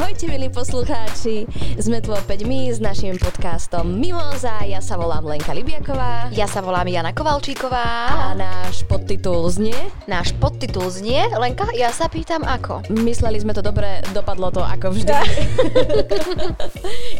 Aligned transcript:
Ahojte 0.00 0.32
milí 0.32 0.48
poslucháči, 0.48 1.44
sme 1.76 2.00
tu 2.00 2.16
opäť 2.16 2.48
my 2.48 2.72
s 2.72 2.80
našim 2.80 3.20
podcastom 3.20 4.00
Mimoza, 4.00 4.64
ja 4.64 4.80
sa 4.80 4.96
volám 4.96 5.28
Lenka 5.28 5.52
Libiaková. 5.52 6.32
Ja 6.32 6.48
sa 6.48 6.64
volám 6.64 6.88
Jana 6.88 7.12
Kovalčíková. 7.12 8.08
A 8.08 8.32
náš 8.32 8.80
podtitul 8.88 9.44
znie? 9.52 9.76
Náš 10.08 10.32
podtitul 10.40 10.88
znie, 10.88 11.28
Lenka, 11.36 11.68
ja 11.76 11.92
sa 11.92 12.08
pýtam 12.08 12.48
ako. 12.48 12.80
Mysleli 12.88 13.44
sme 13.44 13.52
to 13.52 13.60
dobre, 13.60 14.00
dopadlo 14.16 14.48
to 14.48 14.64
ako 14.64 14.96
vždy. 14.96 15.12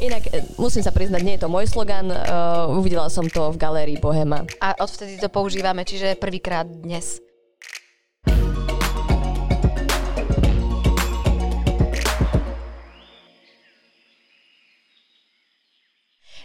Inak 0.08 0.32
e, 0.32 0.48
musím 0.56 0.80
sa 0.80 0.88
priznať, 0.88 1.20
nie 1.20 1.36
je 1.36 1.44
to 1.44 1.52
môj 1.52 1.68
slogan, 1.68 2.08
uh, 2.08 2.64
uvidela 2.72 3.12
som 3.12 3.28
to 3.28 3.52
v 3.52 3.60
galérii 3.60 4.00
Bohema. 4.00 4.48
A 4.56 4.72
odvtedy 4.80 5.20
to 5.20 5.28
používame, 5.28 5.84
čiže 5.84 6.16
prvýkrát 6.16 6.64
dnes. 6.64 7.20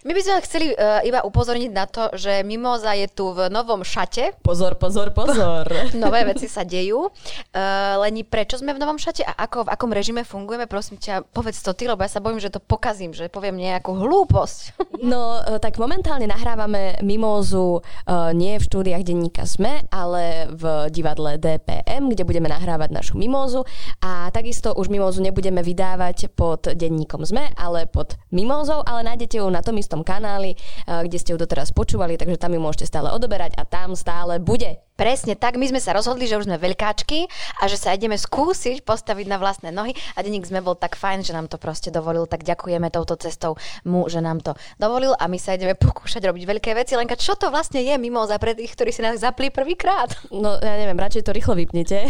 My 0.05 0.13
by 0.13 0.21
sme 0.21 0.45
chceli 0.45 0.67
uh, 0.69 1.01
iba 1.01 1.25
upozorniť 1.25 1.71
na 1.73 1.89
to, 1.89 2.13
že 2.13 2.45
Mimoza 2.45 2.93
je 2.93 3.09
tu 3.09 3.33
v 3.33 3.49
novom 3.49 3.81
šate. 3.81 4.37
Pozor, 4.45 4.77
pozor, 4.77 5.09
pozor. 5.17 5.65
Nové 5.97 6.21
veci 6.29 6.45
sa 6.45 6.61
dejú. 6.61 7.09
Uh, 7.09 7.97
Leni, 8.05 8.21
prečo 8.21 8.61
sme 8.61 8.77
v 8.77 8.85
novom 8.85 9.01
šate 9.01 9.25
a 9.25 9.33
ako, 9.33 9.65
v 9.65 9.73
akom 9.73 9.89
režime 9.89 10.21
fungujeme? 10.21 10.69
Prosím 10.69 11.01
ťa, 11.01 11.25
povedz 11.33 11.57
to 11.65 11.73
ty, 11.73 11.89
lebo 11.89 12.05
ja 12.05 12.13
sa 12.13 12.21
bojím, 12.21 12.37
že 12.37 12.53
to 12.53 12.61
pokazím, 12.61 13.17
že 13.17 13.33
poviem 13.33 13.57
nejakú 13.57 13.97
hlúposť. 13.97 14.77
No, 15.05 15.37
uh, 15.37 15.61
tak 15.61 15.77
momentálne 15.77 16.25
nahrávame 16.25 16.97
Mimozu 17.05 17.77
uh, 17.77 18.31
nie 18.33 18.57
v 18.57 18.63
štúdiách 18.63 19.05
denníka 19.05 19.45
SME, 19.45 19.85
ale 19.93 20.49
v 20.49 20.89
divadle 20.89 21.37
DPM, 21.37 22.09
kde 22.09 22.25
budeme 22.25 22.49
nahrávať 22.49 22.89
našu 22.89 23.13
Mimozu 23.19 23.67
a 24.01 24.33
takisto 24.33 24.73
už 24.73 24.89
Mimozu 24.89 25.21
nebudeme 25.21 25.61
vydávať 25.61 26.33
pod 26.33 26.73
denníkom 26.73 27.21
SME, 27.27 27.53
ale 27.59 27.85
pod 27.85 28.17
Mimozou, 28.33 28.81
ale 28.81 29.05
nájdete 29.05 29.37
ju 29.37 29.45
na 29.51 29.61
tom 29.61 29.77
istom 29.77 29.94
kanáli, 30.01 30.57
kde 30.87 31.17
ste 31.21 31.31
ju 31.31 31.39
doteraz 31.39 31.71
počúvali, 31.71 32.17
takže 32.17 32.41
tam 32.41 32.57
ju 32.57 32.59
môžete 32.59 32.89
stále 32.89 33.13
odoberať 33.13 33.55
a 33.55 33.63
tam 33.63 33.93
stále 33.93 34.41
bude. 34.41 34.81
Presne 34.95 35.35
tak, 35.35 35.59
my 35.59 35.67
sme 35.67 35.83
sa 35.83 35.91
rozhodli, 35.91 36.23
že 36.23 36.39
už 36.39 36.47
sme 36.47 36.55
veľkáčky 36.55 37.27
a 37.59 37.67
že 37.67 37.75
sa 37.75 37.91
ideme 37.91 38.15
skúsiť 38.15 38.87
postaviť 38.87 39.27
na 39.27 39.35
vlastné 39.35 39.75
nohy 39.75 39.91
a 40.15 40.23
denník 40.23 40.47
sme 40.47 40.63
bol 40.63 40.79
tak 40.79 40.95
fajn, 40.95 41.19
že 41.27 41.35
nám 41.35 41.51
to 41.51 41.59
proste 41.59 41.91
dovolil, 41.91 42.23
tak 42.31 42.47
ďakujeme 42.47 42.87
touto 42.87 43.19
cestou 43.19 43.59
mu, 43.83 44.07
že 44.07 44.23
nám 44.23 44.39
to 44.39 44.55
dovolil 44.79 45.11
a 45.19 45.27
my 45.27 45.35
sa 45.35 45.59
ideme 45.59 45.75
pokúšať 45.75 46.23
robiť 46.23 46.43
veľké 46.47 46.71
veci. 46.79 46.95
Lenka, 46.95 47.19
čo 47.19 47.35
to 47.35 47.51
vlastne 47.51 47.83
je 47.83 47.91
mimo 47.99 48.23
za 48.23 48.39
pre 48.39 48.55
tých, 48.55 48.71
ktorí 48.71 48.95
si 48.95 49.03
nás 49.03 49.19
zapli 49.19 49.51
prvýkrát? 49.51 50.15
No 50.31 50.55
ja 50.63 50.79
neviem, 50.79 50.95
radšej 50.95 51.27
to 51.27 51.35
rýchlo 51.35 51.59
vypnite. 51.59 52.07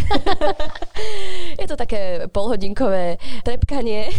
je 1.61 1.65
to 1.65 1.73
také 1.73 2.29
polhodinkové 2.29 3.17
trepkanie 3.41 4.13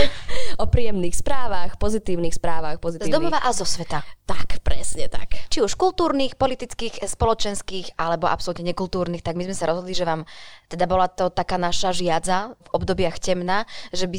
o 0.62 0.64
príjemných 0.64 1.20
správach, 1.20 1.76
pozitívnych 1.76 2.32
správach, 2.32 2.80
pozitívnych. 2.80 3.12
Z 3.12 3.16
domova 3.20 3.44
a 3.44 3.52
zo 3.52 3.68
sveta. 3.68 4.00
Tak, 4.24 4.64
presne 4.64 5.06
tak. 5.12 5.36
Či 5.52 5.60
už 5.60 5.76
kultúrnych, 5.76 6.34
politických, 6.34 7.04
spoločenských 7.04 7.94
alebo 8.06 8.30
absolútne 8.30 8.70
nekultúrnych, 8.70 9.26
tak 9.26 9.34
my 9.34 9.50
sme 9.50 9.56
sa 9.58 9.66
rozhodli, 9.66 9.92
že 9.92 10.06
vám 10.06 10.22
teda 10.70 10.86
bola 10.86 11.10
to 11.10 11.26
taká 11.30 11.58
naša 11.58 11.90
žiadza 11.90 12.54
v 12.54 12.68
obdobiach 12.70 13.18
temna, 13.18 13.66
že 13.90 14.06
by 14.06 14.18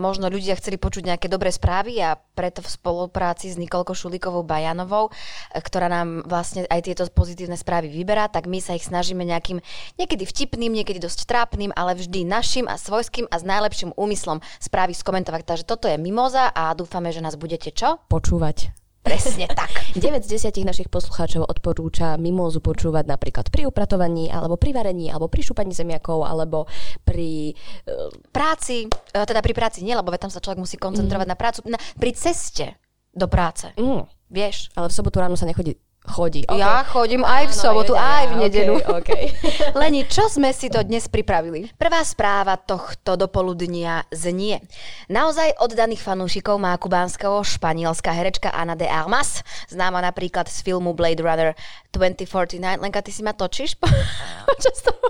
možno 0.00 0.32
ľudia 0.32 0.56
chceli 0.56 0.80
počuť 0.80 1.12
nejaké 1.12 1.28
dobré 1.28 1.52
správy 1.52 2.00
a 2.00 2.16
preto 2.16 2.64
v 2.64 2.72
spolupráci 2.72 3.52
s 3.52 3.60
Nikolkou 3.60 3.92
Šulikovou 3.92 4.40
Bajanovou, 4.40 5.12
ktorá 5.52 5.92
nám 5.92 6.24
vlastne 6.24 6.64
aj 6.72 6.80
tieto 6.88 7.04
pozitívne 7.12 7.60
správy 7.60 7.92
vyberá, 7.92 8.32
tak 8.32 8.48
my 8.48 8.56
sa 8.64 8.72
ich 8.72 8.88
snažíme 8.88 9.20
nejakým 9.20 9.60
niekedy 10.00 10.24
vtipným, 10.24 10.72
niekedy 10.72 10.96
dosť 10.96 11.28
trápnym, 11.28 11.76
ale 11.76 11.92
vždy 11.92 12.24
našim 12.24 12.64
a 12.64 12.80
svojským 12.80 13.28
a 13.28 13.36
s 13.36 13.44
najlepším 13.44 13.92
úmyslom 13.92 14.40
správy 14.56 14.96
skomentovať. 14.96 15.44
Takže 15.44 15.64
toto 15.68 15.92
je 15.92 16.00
Mimoza 16.00 16.48
a 16.48 16.72
dúfame, 16.72 17.12
že 17.12 17.20
nás 17.20 17.36
budete 17.36 17.68
čo? 17.68 18.00
Počúvať. 18.08 18.81
Presne 19.02 19.50
tak. 19.50 19.74
9 19.98 20.22
z 20.22 20.38
10 20.38 20.62
našich 20.62 20.86
poslucháčov 20.86 21.42
odporúča 21.50 22.14
mimózu 22.14 22.62
počúvať 22.62 23.10
napríklad 23.10 23.50
pri 23.50 23.66
upratovaní, 23.66 24.30
alebo 24.30 24.54
pri 24.54 24.70
varení, 24.70 25.10
alebo 25.10 25.26
pri 25.26 25.42
šupaní 25.42 25.74
zemiakov, 25.74 26.22
alebo 26.22 26.70
pri... 27.02 27.50
Uh... 27.82 28.14
Práci, 28.30 28.86
e, 28.86 29.18
teda 29.26 29.42
pri 29.42 29.52
práci 29.58 29.82
nie, 29.82 29.92
lebo 29.92 30.14
tam 30.14 30.30
sa 30.30 30.38
človek 30.38 30.62
musí 30.62 30.78
koncentrovať 30.78 31.26
mm. 31.26 31.32
na 31.34 31.36
prácu, 31.36 31.58
na, 31.66 31.78
pri 31.98 32.10
ceste 32.14 32.78
do 33.10 33.26
práce. 33.26 33.74
Mm. 33.74 34.06
Vieš? 34.32 34.70
Ale 34.78 34.86
v 34.88 34.96
sobotu 34.96 35.18
ráno 35.18 35.34
sa 35.34 35.50
nechodí 35.50 35.76
chodí. 36.06 36.42
Okay. 36.46 36.58
Ja 36.58 36.82
chodím 36.82 37.22
aj 37.22 37.50
v 37.50 37.54
sobotu, 37.54 37.94
Áno, 37.94 38.02
aj 38.02 38.24
v 38.26 38.34
nedelu. 38.46 38.74
Okay, 38.82 39.32
okay. 39.32 39.72
Leni, 39.80 40.02
čo 40.06 40.26
sme 40.26 40.50
si 40.50 40.68
to 40.68 40.82
dnes 40.82 41.06
pripravili? 41.06 41.70
Prvá 41.78 42.02
správa 42.02 42.58
tohto 42.58 43.14
dopoludnia 43.14 44.04
znie. 44.10 44.60
Naozaj 45.06 45.62
oddaných 45.62 46.02
fanúšikov 46.02 46.58
má 46.58 46.74
kubánskeho 46.76 47.40
španielská 47.46 48.10
herečka 48.10 48.50
Ana 48.50 48.74
de 48.74 48.90
Armas, 48.90 49.46
známa 49.70 50.02
napríklad 50.02 50.50
z 50.50 50.58
filmu 50.66 50.92
Blade 50.92 51.22
Runner 51.22 51.50
2049. 51.94 52.82
Lenka, 52.82 53.00
ty 53.00 53.14
si 53.14 53.22
ma 53.22 53.32
točíš? 53.32 53.78
Počas 54.50 54.78
toho? 54.82 55.06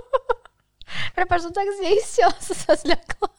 Prepač, 1.17 1.45
som 1.45 1.53
tak 1.53 1.65
zneistila, 1.81 2.33
som 2.45 2.57
sa 2.57 2.73
zľakla. 2.77 3.29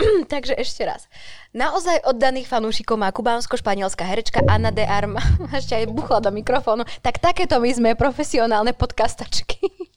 Takže 0.32 0.54
ešte 0.58 0.86
raz. 0.86 1.06
Naozaj 1.50 2.06
oddaných 2.06 2.46
fanúšikov 2.46 2.98
má 2.98 3.10
kubánsko-španielská 3.10 4.06
herečka 4.06 4.42
Anna 4.46 4.70
de 4.70 4.86
Arma. 4.86 5.20
Ešte 5.58 5.74
aj 5.74 5.90
buchla 5.90 6.22
do 6.22 6.30
mikrofónu. 6.30 6.86
Tak 7.02 7.18
takéto 7.18 7.58
my 7.58 7.70
sme 7.70 7.90
profesionálne 7.98 8.74
podcastačky. 8.74 9.90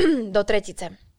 do 0.34 0.42
tretice. 0.42 1.09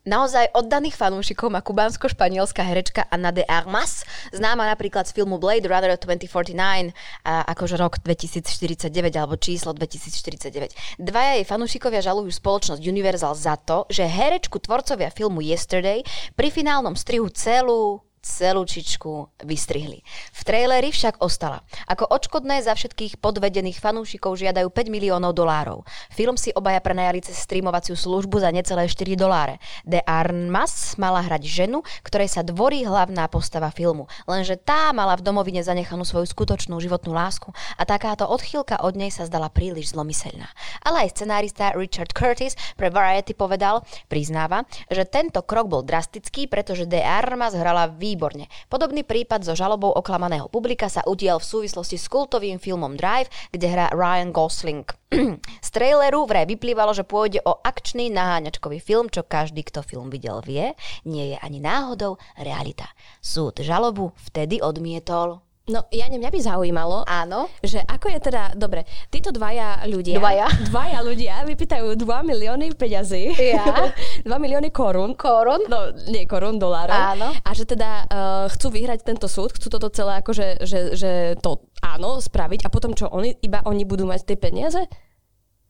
Naozaj 0.00 0.56
oddaných 0.56 0.96
fanúšikov 0.96 1.52
má 1.52 1.60
kubánsko-španielská 1.60 2.64
herečka 2.64 3.04
Anna 3.12 3.36
de 3.36 3.44
Armas, 3.44 4.08
známa 4.32 4.64
napríklad 4.64 5.04
z 5.04 5.12
filmu 5.12 5.36
Blade 5.36 5.68
Runner 5.68 5.92
2049, 5.92 6.96
a 7.28 7.44
akože 7.52 7.76
rok 7.76 8.00
2049 8.00 8.88
alebo 9.20 9.36
číslo 9.36 9.76
2049. 9.76 10.72
Dvaja 10.96 11.36
jej 11.36 11.44
fanúšikovia 11.44 12.00
žalujú 12.00 12.32
spoločnosť 12.32 12.80
Universal 12.80 13.36
za 13.36 13.60
to, 13.60 13.84
že 13.92 14.08
herečku 14.08 14.56
tvorcovia 14.56 15.12
filmu 15.12 15.44
Yesterday 15.44 16.00
pri 16.32 16.48
finálnom 16.48 16.96
strihu 16.96 17.28
celú 17.28 18.00
celúčičku 18.20 19.32
vystrihli. 19.48 20.04
V 20.36 20.40
traileri 20.44 20.92
však 20.92 21.24
ostala. 21.24 21.64
Ako 21.88 22.04
odškodné 22.04 22.60
za 22.60 22.76
všetkých 22.76 23.16
podvedených 23.16 23.80
fanúšikov 23.80 24.36
žiadajú 24.36 24.68
5 24.68 24.92
miliónov 24.92 25.32
dolárov. 25.32 25.88
Film 26.12 26.36
si 26.36 26.52
obaja 26.52 26.84
prenajali 26.84 27.24
cez 27.24 27.40
streamovaciu 27.40 27.96
službu 27.96 28.44
za 28.44 28.52
necelé 28.52 28.84
4 28.84 29.16
doláre. 29.16 29.56
De 29.88 30.04
Armas 30.04 31.00
mala 31.00 31.24
hrať 31.24 31.48
ženu, 31.48 31.80
ktorej 32.04 32.28
sa 32.28 32.44
dvorí 32.44 32.84
hlavná 32.84 33.24
postava 33.32 33.72
filmu. 33.72 34.04
Lenže 34.28 34.60
tá 34.60 34.92
mala 34.92 35.16
v 35.16 35.24
domovine 35.24 35.64
zanechanú 35.64 36.04
svoju 36.04 36.28
skutočnú 36.28 36.76
životnú 36.76 37.16
lásku 37.16 37.48
a 37.80 37.82
takáto 37.88 38.28
odchýlka 38.28 38.84
od 38.84 39.00
nej 39.00 39.08
sa 39.08 39.24
zdala 39.24 39.48
príliš 39.48 39.96
zlomyselná. 39.96 40.52
Ale 40.84 41.08
aj 41.08 41.16
scenárista 41.16 41.72
Richard 41.72 42.12
Curtis 42.12 42.52
pre 42.76 42.92
Variety 42.92 43.32
povedal, 43.32 43.80
priznáva, 44.12 44.68
že 44.92 45.08
tento 45.08 45.40
krok 45.40 45.72
bol 45.72 45.80
drastický, 45.80 46.44
pretože 46.44 46.84
De 46.84 47.00
Armas 47.00 47.56
hrala 47.56 47.88
v 47.88 48.09
výborne. 48.10 48.50
Podobný 48.66 49.06
prípad 49.06 49.46
so 49.46 49.54
žalobou 49.54 49.94
oklamaného 49.94 50.50
publika 50.50 50.90
sa 50.90 51.06
udial 51.06 51.38
v 51.38 51.46
súvislosti 51.46 51.94
s 51.94 52.10
kultovým 52.10 52.58
filmom 52.58 52.98
Drive, 52.98 53.30
kde 53.54 53.66
hrá 53.70 53.86
Ryan 53.94 54.34
Gosling. 54.34 54.82
Z 55.66 55.68
traileru 55.70 56.26
vraj 56.26 56.50
vyplývalo, 56.50 56.90
že 56.90 57.06
pôjde 57.06 57.38
o 57.46 57.62
akčný 57.62 58.10
naháňačkový 58.10 58.82
film, 58.82 59.06
čo 59.06 59.22
každý, 59.22 59.62
kto 59.62 59.86
film 59.86 60.10
videl, 60.10 60.42
vie, 60.42 60.74
nie 61.06 61.34
je 61.34 61.36
ani 61.38 61.62
náhodou 61.62 62.18
realita. 62.34 62.90
Súd 63.22 63.62
žalobu 63.62 64.10
vtedy 64.30 64.58
odmietol. 64.58 65.49
No, 65.70 65.86
ja 65.94 66.10
neviem, 66.10 66.26
mňa 66.26 66.34
by 66.34 66.40
zaujímalo, 66.42 66.98
Áno. 67.06 67.46
že 67.62 67.78
ako 67.86 68.10
je 68.10 68.18
teda, 68.18 68.42
dobre, 68.58 68.82
títo 69.06 69.30
dvaja 69.30 69.86
ľudia, 69.86 70.18
dvaja, 70.18 70.46
dvaja 70.66 70.98
ľudia 71.06 71.34
vypýtajú 71.46 71.94
2 71.94 72.04
milióny 72.04 72.74
peňazí, 72.74 73.38
ja. 73.38 73.94
2 74.26 74.26
milióny 74.26 74.74
korún, 74.74 75.14
korún, 75.14 75.62
no 75.70 75.94
nie 76.10 76.26
korún, 76.26 76.58
dolárov, 76.58 76.92
áno. 76.92 77.30
a 77.30 77.50
že 77.54 77.64
teda 77.70 78.04
uh, 78.10 78.46
chcú 78.50 78.74
vyhrať 78.74 79.06
tento 79.06 79.30
súd, 79.30 79.54
chcú 79.54 79.70
toto 79.70 79.88
celé 79.94 80.18
akože, 80.18 80.66
že, 80.66 80.80
že 80.98 81.10
to 81.38 81.70
áno, 81.80 82.18
spraviť 82.18 82.66
a 82.66 82.68
potom 82.68 82.92
čo, 82.92 83.06
oni, 83.06 83.38
iba 83.40 83.62
oni 83.62 83.86
budú 83.86 84.04
mať 84.04 84.26
tie 84.26 84.36
peniaze? 84.36 84.82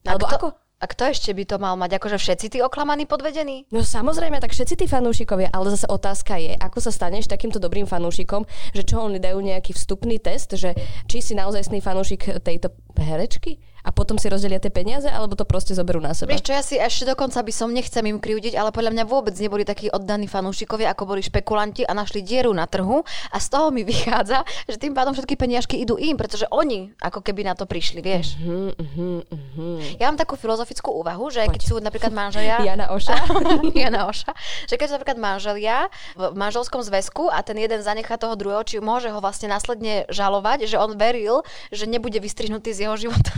Alebo 0.08 0.24
to, 0.24 0.32
ako? 0.32 0.48
A 0.80 0.88
kto 0.88 1.12
ešte 1.12 1.36
by 1.36 1.44
to 1.44 1.60
mal 1.60 1.76
mať? 1.76 2.00
Akože 2.00 2.16
všetci 2.16 2.56
tí 2.56 2.58
oklamaní 2.64 3.04
podvedení? 3.04 3.68
No 3.68 3.84
samozrejme, 3.84 4.40
tak 4.40 4.56
všetci 4.56 4.80
tí 4.80 4.86
fanúšikovia, 4.88 5.52
ale 5.52 5.76
zase 5.76 5.84
otázka 5.84 6.40
je, 6.40 6.56
ako 6.56 6.80
sa 6.80 6.88
staneš 6.88 7.28
takýmto 7.28 7.60
dobrým 7.60 7.84
fanúšikom, 7.84 8.48
že 8.72 8.88
čo 8.88 9.04
oni 9.04 9.20
dajú 9.20 9.44
nejaký 9.44 9.76
vstupný 9.76 10.16
test, 10.16 10.56
že 10.56 10.72
či 11.04 11.20
si 11.20 11.36
naozaj 11.36 11.68
sný 11.68 11.84
fanúšik 11.84 12.40
tejto 12.40 12.72
herečky? 12.96 13.60
A 13.84 13.90
potom 13.90 14.20
si 14.20 14.28
rozdelia 14.28 14.60
tie 14.60 14.72
peniaze, 14.72 15.08
alebo 15.08 15.36
to 15.36 15.48
proste 15.48 15.72
zoberú 15.72 15.98
na 16.02 16.12
seba? 16.12 16.32
Vieš 16.32 16.44
čo, 16.44 16.52
ja 16.52 16.62
si 16.62 16.76
ešte 16.76 17.08
dokonca 17.12 17.40
by 17.40 17.52
som 17.52 17.72
nechcem 17.72 18.04
im 18.04 18.20
kriudiť, 18.20 18.56
ale 18.56 18.70
podľa 18.74 18.92
mňa 18.96 19.04
vôbec 19.08 19.34
neboli 19.36 19.64
takí 19.64 19.88
oddaní 19.88 20.28
fanúšikovia, 20.28 20.92
ako 20.92 21.16
boli 21.16 21.22
špekulanti 21.24 21.88
a 21.88 21.96
našli 21.96 22.20
dieru 22.20 22.52
na 22.52 22.68
trhu 22.68 23.02
a 23.32 23.36
z 23.40 23.46
toho 23.48 23.72
mi 23.72 23.82
vychádza, 23.90 24.44
že 24.68 24.76
tým 24.76 24.92
pádom 24.92 25.16
všetky 25.16 25.34
peniažky 25.36 25.80
idú 25.80 25.96
im, 25.96 26.16
pretože 26.20 26.44
oni 26.52 26.92
ako 27.00 27.24
keby 27.24 27.46
na 27.46 27.56
to 27.56 27.64
prišli, 27.64 28.04
vieš. 28.04 28.36
Uh-huh, 28.40 28.72
uh-huh, 28.76 29.20
uh-huh. 29.24 29.78
Ja 29.96 30.12
mám 30.12 30.20
takú 30.20 30.36
filozofickú 30.36 30.92
úvahu, 31.00 31.32
že 31.32 31.46
Poď. 31.48 31.52
keď 31.56 31.62
sú 31.64 31.74
napríklad 31.80 32.12
manželia... 32.12 32.60
Jana 32.68 32.92
Oša. 32.92 33.16
Jana 33.80 34.06
Oša. 34.06 34.32
Že 34.68 34.74
keď 34.76 34.86
sú 34.86 34.94
napríklad 35.00 35.18
manželia 35.18 35.78
v 36.14 36.22
manželskom 36.36 36.84
zväzku 36.84 37.32
a 37.32 37.40
ten 37.40 37.56
jeden 37.56 37.80
zanechá 37.80 38.20
toho 38.20 38.36
druhého, 38.36 38.62
či 38.64 38.78
môže 38.78 39.08
ho 39.08 39.18
vlastne 39.18 39.48
následne 39.48 40.04
žalovať, 40.12 40.68
že 40.68 40.76
on 40.76 40.94
veril, 40.94 41.42
že 41.72 41.88
nebude 41.88 42.20
vystrihnutý 42.20 42.76
z 42.76 42.86
jeho 42.86 42.96
života. 42.96 43.32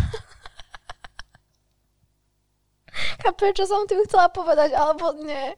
Chápeš, 3.23 3.53
čo 3.55 3.65
som 3.71 3.87
tým 3.87 4.03
chcela 4.03 4.27
povedať, 4.35 4.75
alebo 4.75 5.15
nie? 5.23 5.55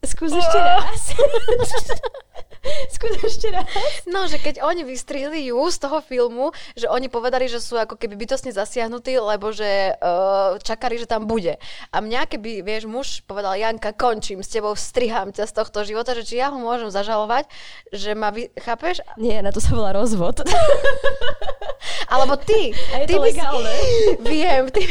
Skús 0.00 0.32
ešte 0.32 0.58
raz. 0.58 1.00
Skús 2.96 3.16
ešte 3.24 3.48
raz. 3.48 3.68
No, 4.04 4.28
že 4.28 4.36
keď 4.36 4.60
oni 4.60 4.84
vystrihli 4.84 5.48
ju 5.48 5.60
z 5.68 5.76
toho 5.80 6.04
filmu, 6.04 6.52
že 6.76 6.88
oni 6.88 7.08
povedali, 7.08 7.48
že 7.48 7.60
sú 7.60 7.76
ako 7.76 7.96
keby 7.96 8.16
bytostne 8.20 8.52
zasiahnutí, 8.52 9.16
lebo 9.16 9.52
že 9.52 9.96
uh, 9.96 10.60
čakali, 10.60 11.00
že 11.00 11.08
tam 11.08 11.24
bude. 11.24 11.56
A 11.92 11.96
mňa 12.04 12.28
keby, 12.28 12.60
vieš, 12.60 12.84
muž 12.84 13.24
povedal, 13.24 13.56
Janka, 13.56 13.96
končím 13.96 14.44
s 14.44 14.52
tebou, 14.52 14.76
strihám 14.76 15.32
ťa 15.32 15.48
z 15.48 15.56
tohto 15.56 15.84
života, 15.88 16.12
že 16.12 16.24
či 16.24 16.40
ja 16.40 16.52
ho 16.52 16.56
môžem 16.60 16.92
zažalovať, 16.92 17.48
že 17.92 18.12
ma 18.12 18.28
vy... 18.28 18.52
Chápeš? 18.60 19.00
Nie, 19.16 19.40
na 19.40 19.52
to 19.52 19.60
sa 19.60 19.72
volá 19.72 19.96
rozvod. 19.96 20.44
Alebo 22.12 22.36
ty. 22.36 22.76
A 22.92 23.04
je 23.04 23.06
ty 23.08 23.14
to 23.16 23.24
legálne. 23.24 23.72
Si, 23.72 24.20
viem, 24.36 24.68
ty, 24.68 24.84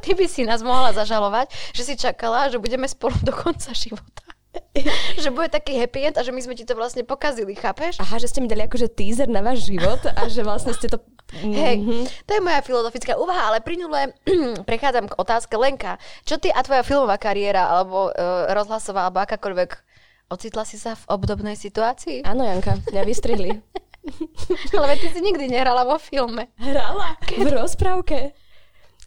ty 0.00 0.10
by 0.16 0.24
si 0.24 0.48
nás 0.48 0.64
mohla 0.64 0.96
zažalovať, 0.96 1.52
že 1.76 1.82
si 1.84 1.94
čakala, 2.00 2.48
že 2.48 2.56
budeme 2.56 2.88
spolu 2.88 3.16
do 3.20 3.32
konca 3.32 3.76
života. 3.76 4.24
že 5.22 5.30
bude 5.30 5.46
taký 5.50 5.78
happy 5.78 6.10
end 6.10 6.16
a 6.18 6.26
že 6.26 6.34
my 6.34 6.40
sme 6.42 6.54
ti 6.58 6.66
to 6.66 6.74
vlastne 6.74 7.06
pokazili, 7.06 7.54
chápeš? 7.54 7.98
Aha, 8.02 8.18
že 8.18 8.30
ste 8.30 8.42
mi 8.42 8.50
dali 8.50 8.66
akože 8.66 8.90
teaser 8.90 9.30
na 9.30 9.42
váš 9.42 9.66
život 9.70 10.02
a 10.02 10.26
že 10.26 10.42
vlastne 10.42 10.74
ste 10.74 10.90
to... 10.90 10.98
Hej, 11.38 11.78
mm-hmm. 11.78 12.04
to 12.26 12.30
je 12.34 12.40
moja 12.42 12.60
filozofická 12.66 13.14
úvaha, 13.14 13.54
ale 13.54 13.62
prinule 13.62 14.10
prechádzam 14.68 15.06
k 15.06 15.14
otázke 15.14 15.54
Lenka. 15.54 16.02
Čo 16.26 16.42
ty 16.42 16.50
a 16.50 16.58
tvoja 16.66 16.82
filmová 16.82 17.22
kariéra, 17.22 17.70
alebo 17.70 18.10
uh, 18.10 18.50
rozhlasová, 18.50 19.06
alebo 19.06 19.22
akákoľvek, 19.22 19.70
ocitla 20.34 20.66
si 20.66 20.74
sa 20.74 20.98
v 20.98 21.04
obdobnej 21.06 21.54
situácii? 21.54 22.26
Áno, 22.26 22.42
Janka, 22.42 22.82
mňa 22.90 23.02
vystrihli. 23.06 23.50
ale 24.74 24.98
ty 24.98 25.06
si 25.14 25.22
nikdy 25.22 25.46
nehrala 25.46 25.86
vo 25.86 26.02
filme. 26.02 26.50
Hrala? 26.58 27.14
V 27.30 27.46
rozprávke 27.46 28.34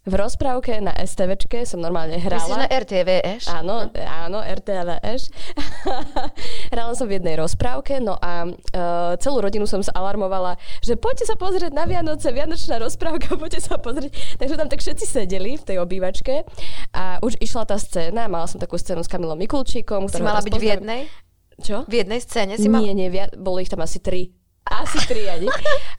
v 0.03 0.13
rozprávke 0.19 0.83
na 0.83 0.91
STVčke 0.99 1.63
som 1.63 1.79
normálne 1.79 2.19
hrala. 2.19 2.43
Myslíš 2.43 2.59
na 2.59 2.67
RTVŠ? 2.67 3.43
Áno, 3.47 3.87
áno, 3.95 4.39
RTVŠ. 4.43 5.21
hrala 6.75 6.91
som 6.91 7.07
v 7.07 7.23
jednej 7.23 7.39
rozprávke, 7.39 8.03
no 8.03 8.19
a 8.19 8.51
uh, 8.51 9.15
celú 9.23 9.39
rodinu 9.39 9.63
som 9.63 9.79
zalarmovala, 9.79 10.59
že 10.83 10.99
poďte 10.99 11.31
sa 11.31 11.39
pozrieť 11.39 11.71
na 11.71 11.87
Vianoce, 11.87 12.35
Vianočná 12.35 12.83
rozprávka, 12.83 13.35
poďte 13.41 13.63
sa 13.63 13.79
pozrieť. 13.79 14.11
Takže 14.43 14.59
tam 14.59 14.67
tak 14.67 14.83
všetci 14.83 15.05
sedeli 15.07 15.55
v 15.55 15.63
tej 15.63 15.79
obývačke 15.79 16.43
a 16.91 17.23
už 17.23 17.39
išla 17.39 17.63
tá 17.63 17.79
scéna, 17.79 18.27
mala 18.27 18.51
som 18.51 18.59
takú 18.59 18.75
scénu 18.75 19.07
s 19.07 19.07
Kamilom 19.07 19.39
Mikulčíkom. 19.39 20.11
Si 20.11 20.19
mala 20.19 20.43
byť 20.43 20.55
v 20.59 20.65
jednej? 20.67 21.01
Čo? 21.63 21.87
V 21.87 22.03
jednej 22.03 22.19
scéne 22.19 22.59
si 22.59 22.67
mala? 22.67 22.83
Nie, 22.83 22.91
nie, 22.91 23.07
boli 23.39 23.63
ich 23.63 23.71
tam 23.71 23.79
asi 23.79 24.03
tri 24.03 24.35
asi 24.63 24.97
tri 25.07 25.27
ani. 25.27 25.47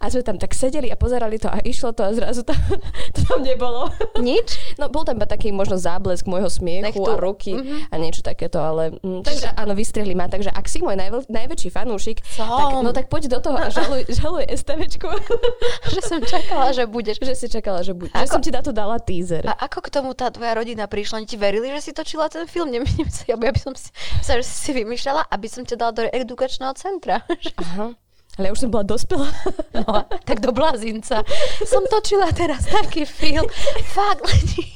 A 0.01 0.09
sme 0.09 0.25
tam 0.25 0.37
tak 0.41 0.57
sedeli 0.57 0.89
a 0.89 0.97
pozerali 0.97 1.37
to 1.37 1.49
a 1.53 1.61
išlo 1.65 1.93
to 1.93 2.05
a 2.05 2.11
zrazu 2.17 2.43
tam, 2.43 2.57
to 3.15 3.21
tam 3.29 3.41
nebolo. 3.45 3.93
Nič? 4.19 4.77
No 4.81 4.89
bol 4.89 5.05
tam 5.05 5.21
iba 5.21 5.29
taký 5.29 5.53
možno 5.53 5.77
záblesk 5.77 6.25
môjho 6.25 6.49
smiechu 6.49 7.05
Nechtu. 7.05 7.13
a 7.13 7.15
ruky 7.21 7.53
mm-hmm. 7.57 7.93
a 7.93 7.95
niečo 8.01 8.23
takéto, 8.25 8.61
ale 8.61 8.97
mm, 9.01 9.23
takže 9.25 9.53
áno, 9.55 9.73
vystrihli 9.77 10.17
ma. 10.17 10.27
Takže 10.27 10.51
ak 10.51 10.67
si 10.67 10.81
môj 10.81 10.97
najv- 10.97 11.29
najväčší 11.29 11.69
fanúšik, 11.73 12.25
tak, 12.37 12.81
no 12.81 12.91
tak 12.97 13.13
poď 13.13 13.37
do 13.37 13.39
toho 13.41 13.57
a 13.61 13.69
žaluj, 13.69 14.09
žaluj 14.21 14.45
STVčku. 14.49 15.09
že 15.93 16.01
som 16.05 16.21
čakala, 16.25 16.73
že 16.73 16.85
budeš. 16.89 17.21
Že 17.21 17.37
si 17.37 17.47
čakala, 17.53 17.81
že 17.85 17.93
budeš. 17.93 18.17
Ako... 18.17 18.25
Že 18.25 18.33
som 18.33 18.43
ti 18.43 18.51
na 18.53 18.63
to 18.65 18.73
dala 18.73 18.97
teaser. 19.01 19.45
A 19.45 19.55
ako 19.69 19.85
k 19.85 19.89
tomu 19.93 20.17
tá 20.17 20.33
tvoja 20.33 20.57
rodina 20.57 20.89
prišla? 20.89 21.21
Oni 21.21 21.29
ti 21.29 21.37
verili, 21.37 21.69
že 21.77 21.91
si 21.91 21.93
točila 21.93 22.29
ten 22.33 22.49
film? 22.49 22.73
Nemýlim 22.73 23.09
sa, 23.13 23.29
ja 23.29 23.37
by 23.37 23.61
som 23.61 23.73
si, 23.77 23.93
sa, 24.25 24.37
že 24.41 24.45
si 24.45 24.73
vymýšľala, 24.73 25.29
aby 25.31 25.47
som 25.47 25.63
ťa 25.63 25.77
dala 25.77 25.93
do 25.93 26.03
edukačného 26.09 26.75
centra. 26.75 27.23
Aha. 27.61 27.95
Ale 28.39 28.51
ja 28.51 28.53
už 28.55 28.67
som 28.67 28.71
bola 28.71 28.85
dospelá. 28.87 29.31
No, 29.75 30.07
tak 30.25 30.39
do 30.39 30.55
blázinca. 30.55 31.27
Som 31.67 31.85
točila 31.91 32.31
teraz 32.31 32.71
taký 32.71 33.03
film. 33.05 33.45
Fakt, 33.91 34.23
lidi. 34.23 34.71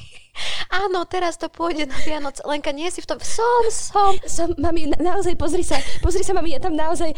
Áno, 0.69 1.07
teraz 1.07 1.39
to 1.39 1.47
pôjde 1.47 1.87
na 1.87 1.97
Vianoc. 2.03 2.37
Lenka, 2.43 2.75
nie 2.75 2.91
si 2.91 2.99
v 2.99 3.07
tom. 3.09 3.19
Som, 3.23 3.63
som. 3.71 4.11
Som, 4.27 4.47
mami, 4.59 4.91
na, 4.91 5.15
naozaj, 5.15 5.39
pozri 5.39 5.63
sa. 5.63 5.79
Pozri 6.03 6.21
sa, 6.21 6.35
mami, 6.35 6.51
ja 6.51 6.61
tam 6.61 6.75
naozaj... 6.75 7.15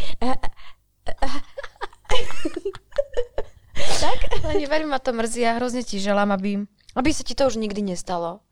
tak? 3.82 4.20
Leni, 4.46 4.70
veľmi 4.70 4.94
ma 4.94 5.02
to 5.02 5.10
mrzí 5.12 5.42
a 5.44 5.58
hrozne 5.58 5.82
ti 5.82 5.98
želám, 5.98 6.32
aby, 6.38 6.64
aby 6.96 7.10
sa 7.12 7.26
ti 7.26 7.34
to 7.34 7.50
už 7.50 7.58
nikdy 7.58 7.82
nestalo 7.82 8.46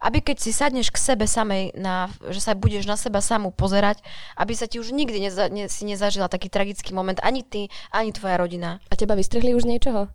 aby 0.00 0.24
keď 0.24 0.36
si 0.40 0.50
sadneš 0.50 0.90
k 0.90 0.98
sebe 0.98 1.28
samej, 1.28 1.76
na, 1.76 2.08
že 2.32 2.40
sa 2.40 2.56
budeš 2.56 2.88
na 2.88 2.96
seba 2.96 3.20
samú 3.20 3.52
pozerať, 3.52 4.00
aby 4.40 4.52
sa 4.56 4.66
ti 4.66 4.80
už 4.80 4.90
nikdy 4.90 5.28
neza, 5.28 5.46
ne, 5.52 5.68
si 5.68 5.84
nezažila 5.84 6.32
taký 6.32 6.48
tragický 6.48 6.96
moment, 6.96 7.20
ani 7.22 7.44
ty, 7.44 7.68
ani 7.92 8.10
tvoja 8.10 8.40
rodina. 8.40 8.82
A 8.88 8.96
teba 8.96 9.14
vystrihli 9.14 9.54
už 9.54 9.68
niečoho? 9.68 10.10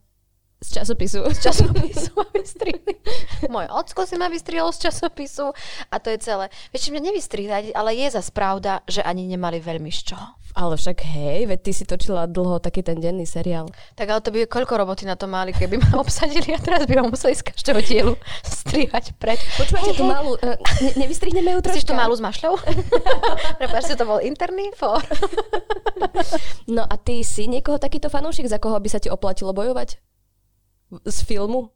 Z 0.60 0.84
časopisu. 0.84 1.24
Z 1.32 1.40
časopisu 1.40 2.12
ma 2.20 2.28
vystrihli. 2.36 2.94
Môj 3.54 3.72
ocko 3.72 4.04
si 4.04 4.20
ma 4.20 4.28
vystrihol 4.28 4.76
z 4.76 4.92
časopisu 4.92 5.56
a 5.88 5.96
to 6.04 6.12
je 6.12 6.20
celé. 6.20 6.52
Vieš, 6.76 6.92
mňa 6.92 7.02
nevystrihli, 7.08 7.72
ale 7.72 7.96
je 7.96 8.08
za 8.12 8.20
pravda, 8.28 8.84
že 8.84 9.00
ani 9.00 9.24
nemali 9.24 9.64
veľmi 9.64 9.88
z 9.88 10.12
čoho. 10.12 10.36
Ale 10.60 10.76
však 10.76 11.00
hej, 11.16 11.48
veď 11.48 11.60
ty 11.64 11.72
si 11.72 11.88
točila 11.88 12.28
dlho 12.28 12.60
taký 12.60 12.84
ten 12.84 13.00
denný 13.00 13.24
seriál. 13.24 13.72
Tak 13.96 14.12
ale 14.12 14.20
to 14.20 14.36
by 14.36 14.44
koľko 14.50 14.82
roboty 14.82 15.08
na 15.08 15.16
to 15.16 15.32
mali, 15.32 15.56
keby 15.56 15.80
ma 15.80 15.96
obsadili 16.04 16.52
a 16.52 16.60
teraz 16.60 16.84
by 16.84 17.00
ma 17.00 17.08
museli 17.08 17.40
z 17.40 17.48
každého 17.48 17.80
dielu 17.80 18.14
strihať 18.44 19.16
pred. 19.16 19.40
Počúvajte, 19.56 19.96
tú 19.96 20.04
malú, 20.04 20.36
uh, 20.44 20.60
ne, 20.84 20.92
nevystrihneme 21.00 21.56
ju. 21.56 21.60
Chceš 21.72 21.88
tú 21.88 21.96
malú 21.96 22.18
s 22.18 22.20
mašľou? 22.20 22.60
Prepáč, 23.64 23.96
to 23.96 24.04
bol 24.04 24.20
interný 24.20 24.76
for. 24.76 25.00
no 26.68 26.84
a 26.84 26.96
ty 27.00 27.24
si 27.24 27.48
niekoho 27.48 27.80
takýto 27.80 28.12
fanúšik, 28.12 28.52
za 28.52 28.60
koho 28.60 28.76
by 28.76 28.90
sa 28.92 29.00
ti 29.00 29.08
oplatilo 29.08 29.56
bojovať? 29.56 30.09
Z 30.90 31.18
filmu? 31.26 31.72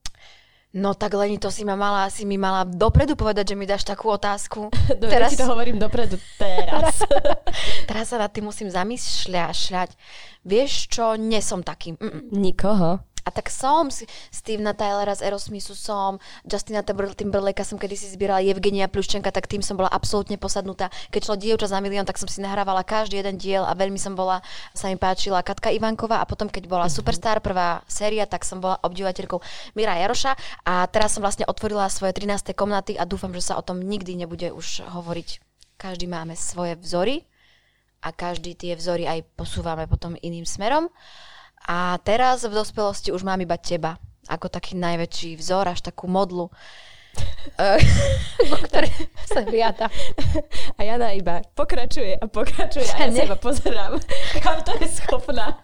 No 0.74 0.98
tak 0.98 1.14
Leni, 1.14 1.38
to 1.38 1.54
si 1.54 1.62
ma 1.62 1.78
mala, 1.78 2.10
si 2.10 2.26
mi 2.26 2.34
mala 2.34 2.66
dopredu 2.66 3.14
povedať, 3.14 3.54
že 3.54 3.56
mi 3.56 3.70
dáš 3.70 3.86
takú 3.86 4.10
otázku. 4.10 4.74
Dobre, 5.02 5.14
teraz 5.14 5.30
ti 5.30 5.38
to 5.38 5.46
hovorím 5.46 5.78
dopredu. 5.78 6.18
Teraz. 6.42 7.06
teraz 7.90 8.10
sa 8.10 8.18
na 8.18 8.26
tým 8.26 8.50
musím 8.50 8.74
zamýšľať. 8.74 9.94
Vieš 10.42 10.90
čo, 10.90 11.14
nesom 11.14 11.62
takým. 11.62 11.94
Mm-mm. 12.02 12.34
Nikoho? 12.34 13.06
A 13.24 13.32
tak 13.32 13.48
som 13.48 13.88
Stevena 14.32 14.76
Tylera 14.76 15.16
z 15.16 15.24
Aerosmithu 15.24 15.72
som, 15.74 16.20
Justina 16.44 16.84
Timberlakea 16.84 17.64
som 17.64 17.80
kedysi 17.80 18.12
zbierala, 18.12 18.44
Evgenia 18.44 18.92
Pluščenka, 18.92 19.32
tak 19.32 19.48
tým 19.48 19.64
som 19.64 19.80
bola 19.80 19.88
absolútne 19.88 20.36
posadnutá. 20.36 20.92
Keď 21.10 21.22
šlo 21.24 21.36
Dievča 21.40 21.72
za 21.72 21.80
milión, 21.80 22.04
tak 22.04 22.20
som 22.20 22.28
si 22.28 22.44
nahrávala 22.44 22.84
každý 22.84 23.24
jeden 23.24 23.40
diel 23.40 23.64
a 23.64 23.72
veľmi 23.72 23.96
som 23.96 24.14
bola, 24.14 24.44
sa 24.76 24.92
mi 24.92 25.00
páčila 25.00 25.40
Katka 25.40 25.72
Ivanková 25.72 26.20
a 26.20 26.28
potom, 26.28 26.52
keď 26.52 26.68
bola 26.68 26.86
mm-hmm. 26.88 27.00
Superstar, 27.00 27.40
prvá 27.40 27.80
séria, 27.88 28.28
tak 28.28 28.44
som 28.44 28.60
bola 28.60 28.76
obdivateľkou 28.84 29.40
Mira 29.80 29.96
Jaroša 30.04 30.36
a 30.68 30.84
teraz 30.92 31.16
som 31.16 31.24
vlastne 31.24 31.48
otvorila 31.48 31.88
svoje 31.88 32.12
13. 32.20 32.52
komnaty 32.52 33.00
a 33.00 33.08
dúfam, 33.08 33.32
že 33.32 33.44
sa 33.44 33.56
o 33.56 33.64
tom 33.64 33.80
nikdy 33.80 34.20
nebude 34.20 34.52
už 34.52 34.84
hovoriť. 34.84 35.40
Každý 35.80 36.06
máme 36.12 36.36
svoje 36.36 36.76
vzory 36.80 37.24
a 38.04 38.12
každý 38.12 38.56
tie 38.56 38.76
vzory 38.76 39.08
aj 39.08 39.24
posúvame 39.40 39.88
potom 39.88 40.20
iným 40.20 40.44
smerom. 40.44 40.92
A 41.68 41.96
teraz 42.04 42.44
v 42.44 42.54
dospelosti 42.54 43.16
už 43.16 43.24
mám 43.24 43.40
iba 43.40 43.56
teba, 43.56 43.96
ako 44.28 44.52
taký 44.52 44.76
najväčší 44.76 45.40
vzor, 45.40 45.72
až 45.72 45.80
takú 45.80 46.12
modlu, 46.12 46.52
po 48.52 48.58
ktorej 48.68 48.94
sa 49.30 49.46
hliada. 49.46 49.88
A 50.78 50.80
Jana 50.84 51.14
iba 51.14 51.46
pokračuje 51.54 52.18
a 52.18 52.26
pokračuje 52.26 52.88
a 52.90 53.08
ja 53.08 53.10
sa 53.14 53.24
iba 53.30 53.38
pozerám, 53.38 54.02
kam 54.44 54.60
to 54.66 54.74
je 54.82 54.88
schopná. 54.90 55.62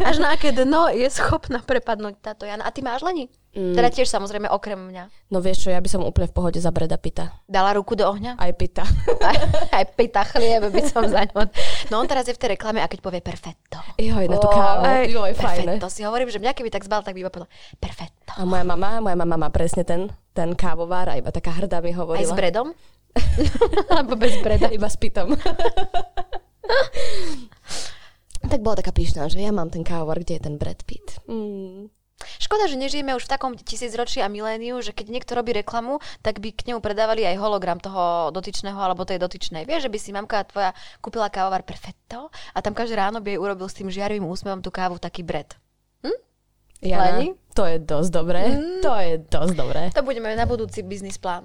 Až 0.00 0.16
na 0.18 0.32
aké 0.32 0.56
dno 0.56 0.88
je 0.88 1.04
schopná 1.12 1.60
prepadnúť 1.60 2.16
táto 2.24 2.48
Jana. 2.48 2.64
A 2.64 2.72
ty 2.72 2.80
máš 2.80 3.04
Leni? 3.04 3.28
Mm. 3.50 3.74
Teda 3.74 3.90
tiež 3.90 4.06
samozrejme 4.06 4.46
okrem 4.46 4.78
mňa. 4.78 5.10
No 5.34 5.42
vieš 5.42 5.66
čo, 5.66 5.74
ja 5.74 5.82
by 5.82 5.90
som 5.90 6.06
úplne 6.06 6.30
v 6.30 6.34
pohode 6.38 6.62
za 6.62 6.70
Breda 6.70 6.94
Pita. 6.94 7.42
Dala 7.50 7.74
ruku 7.74 7.98
do 7.98 8.06
ohňa? 8.06 8.38
Aj 8.38 8.52
Pita. 8.54 8.86
aj, 9.26 9.36
aj 9.82 9.84
Pita 9.98 10.22
chlieb 10.22 10.70
by 10.70 10.82
som 10.86 11.02
za 11.10 11.26
ňo. 11.26 11.50
No 11.90 11.98
on 11.98 12.06
teraz 12.06 12.30
je 12.30 12.34
v 12.34 12.38
tej 12.38 12.54
reklame 12.54 12.78
a 12.78 12.86
keď 12.86 13.02
povie 13.02 13.18
perfetto. 13.18 13.82
Joj, 13.98 14.30
na 14.30 14.38
to 14.38 14.46
kávu. 14.46 14.86
Joj, 15.10 15.34
fajné. 15.34 15.82
Perfetto. 15.82 15.90
Si 15.90 16.06
hovorím, 16.06 16.30
že 16.30 16.38
mňa 16.38 16.54
keby 16.54 16.70
tak 16.70 16.86
zbal, 16.86 17.02
tak 17.02 17.18
by 17.18 17.26
iba 17.26 17.32
povedal 17.34 17.50
perfetto. 17.82 18.38
A 18.38 18.46
moja 18.46 18.62
mama, 18.62 19.02
moja 19.02 19.18
mama 19.18 19.34
má 19.34 19.50
presne 19.50 19.82
ten, 19.82 20.14
ten 20.30 20.54
kávovár 20.54 21.10
a 21.10 21.18
iba 21.18 21.34
taká 21.34 21.50
hrdá 21.50 21.82
mi 21.82 21.90
hovorila. 21.90 22.22
Aj 22.22 22.30
s 22.30 22.34
Bredom? 22.38 22.70
Alebo 23.90 24.14
bez 24.14 24.38
Breda? 24.38 24.70
iba 24.70 24.86
s 24.86 24.94
Pitom. 24.94 25.34
tak 28.50 28.60
bola 28.62 28.78
taká 28.78 28.94
pyšná, 28.94 29.26
že 29.26 29.42
ja 29.42 29.50
mám 29.50 29.74
ten 29.74 29.82
kávovar, 29.82 30.22
kde 30.22 30.38
je 30.38 30.42
ten 30.46 30.54
Brad 30.54 30.86
Pitt. 30.86 31.18
Mm. 31.26 31.90
Škoda, 32.38 32.68
že 32.68 32.76
nežijeme 32.76 33.16
už 33.16 33.26
v 33.26 33.32
takom 33.32 33.52
tisícročí 33.56 34.20
a 34.20 34.28
miléniu, 34.28 34.80
že 34.84 34.92
keď 34.92 35.06
niekto 35.10 35.32
robí 35.36 35.52
reklamu, 35.56 35.98
tak 36.20 36.38
by 36.38 36.52
k 36.52 36.72
nemu 36.72 36.80
predávali 36.82 37.24
aj 37.26 37.40
hologram 37.40 37.78
toho 37.80 38.34
dotyčného 38.34 38.76
alebo 38.76 39.08
tej 39.08 39.20
dotyčnej. 39.20 39.64
Vieš, 39.64 39.88
že 39.88 39.92
by 39.92 39.98
si 39.98 40.10
mamka 40.12 40.44
tvoja 40.48 40.76
kúpila 41.00 41.32
kávovar 41.32 41.64
perfetto 41.64 42.28
a 42.54 42.58
tam 42.60 42.76
každé 42.76 42.96
ráno 42.98 43.18
by 43.24 43.36
jej 43.36 43.40
urobil 43.40 43.66
s 43.68 43.76
tým 43.76 43.88
žiarivým 43.88 44.26
úsmevom 44.26 44.60
tú 44.60 44.68
kávu 44.72 45.00
taký 45.00 45.24
bred. 45.24 45.56
Hm? 46.04 46.18
Jana, 46.80 47.36
to 47.52 47.64
je 47.68 47.76
dosť 47.76 48.10
dobré. 48.14 48.42
Mm. 48.56 48.80
To 48.80 48.92
je 48.96 49.14
dosť 49.20 49.52
dobré. 49.52 49.82
To 49.92 50.02
budeme 50.06 50.32
na 50.32 50.48
budúci 50.48 50.80
biznis 50.80 51.20
plán. 51.20 51.44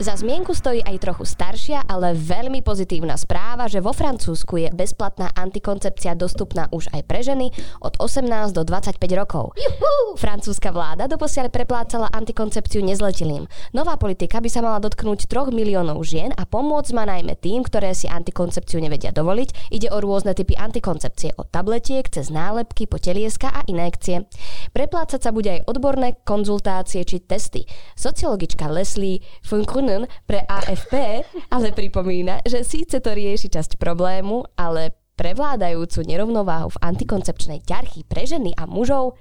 Za 0.00 0.16
zmienku 0.16 0.56
stojí 0.56 0.80
aj 0.80 0.96
trochu 0.96 1.28
staršia, 1.28 1.84
ale 1.84 2.16
veľmi 2.16 2.64
pozitívna 2.64 3.20
správa, 3.20 3.68
že 3.68 3.84
vo 3.84 3.92
Francúzsku 3.92 4.56
je 4.56 4.72
bezplatná 4.72 5.28
antikoncepcia 5.36 6.16
dostupná 6.16 6.72
už 6.72 6.88
aj 6.96 7.04
pre 7.04 7.20
ženy 7.20 7.52
od 7.84 8.00
18 8.00 8.24
do 8.56 8.64
25 8.64 8.96
rokov. 9.12 9.52
Juhu! 9.60 10.16
Francúzska 10.16 10.72
vláda 10.72 11.04
doposiaľ 11.04 11.52
preplácala 11.52 12.08
antikoncepciu 12.16 12.80
nezletilým. 12.80 13.44
Nová 13.76 14.00
politika 14.00 14.40
by 14.40 14.48
sa 14.48 14.64
mala 14.64 14.80
dotknúť 14.80 15.28
3 15.28 15.52
miliónov 15.52 16.00
žien 16.00 16.32
a 16.32 16.48
pomôcť 16.48 16.96
má 16.96 17.04
najmä 17.04 17.36
tým, 17.36 17.60
ktoré 17.60 17.92
si 17.92 18.08
antikoncepciu 18.08 18.80
nevedia 18.80 19.12
dovoliť. 19.12 19.68
Ide 19.68 19.92
o 19.92 20.00
rôzne 20.00 20.32
typy 20.32 20.56
antikoncepcie, 20.56 21.36
od 21.36 21.52
tabletiek 21.52 22.08
cez 22.08 22.32
nálepky 22.32 22.88
po 22.88 22.96
telieska 22.96 23.52
a 23.52 23.68
inekcie. 23.68 24.24
Preplácať 24.72 25.28
sa 25.28 25.28
bude 25.28 25.60
aj 25.60 25.68
odborné 25.68 26.16
konzultácie 26.24 27.04
či 27.04 27.20
testy. 27.20 27.68
Sociologička 28.00 28.64
Leslie 28.64 29.20
Funkrun 29.44 29.89
Kuhnen 29.90 30.06
pre 30.22 30.46
AFP 30.46 31.26
ale 31.50 31.74
pripomína, 31.74 32.46
že 32.46 32.62
síce 32.62 33.02
to 33.02 33.10
rieši 33.10 33.50
časť 33.50 33.74
problému, 33.74 34.46
ale 34.54 34.94
prevládajúcu 35.18 36.06
nerovnováhu 36.06 36.70
v 36.70 36.80
antikoncepčnej 36.94 37.66
ťarchy 37.66 38.06
pre 38.06 38.22
ženy 38.22 38.54
a 38.54 38.70
mužov 38.70 39.18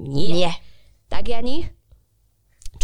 nie. 0.00 0.40
Nie. 0.40 0.52
Tak, 1.12 1.28
Jani? 1.28 1.68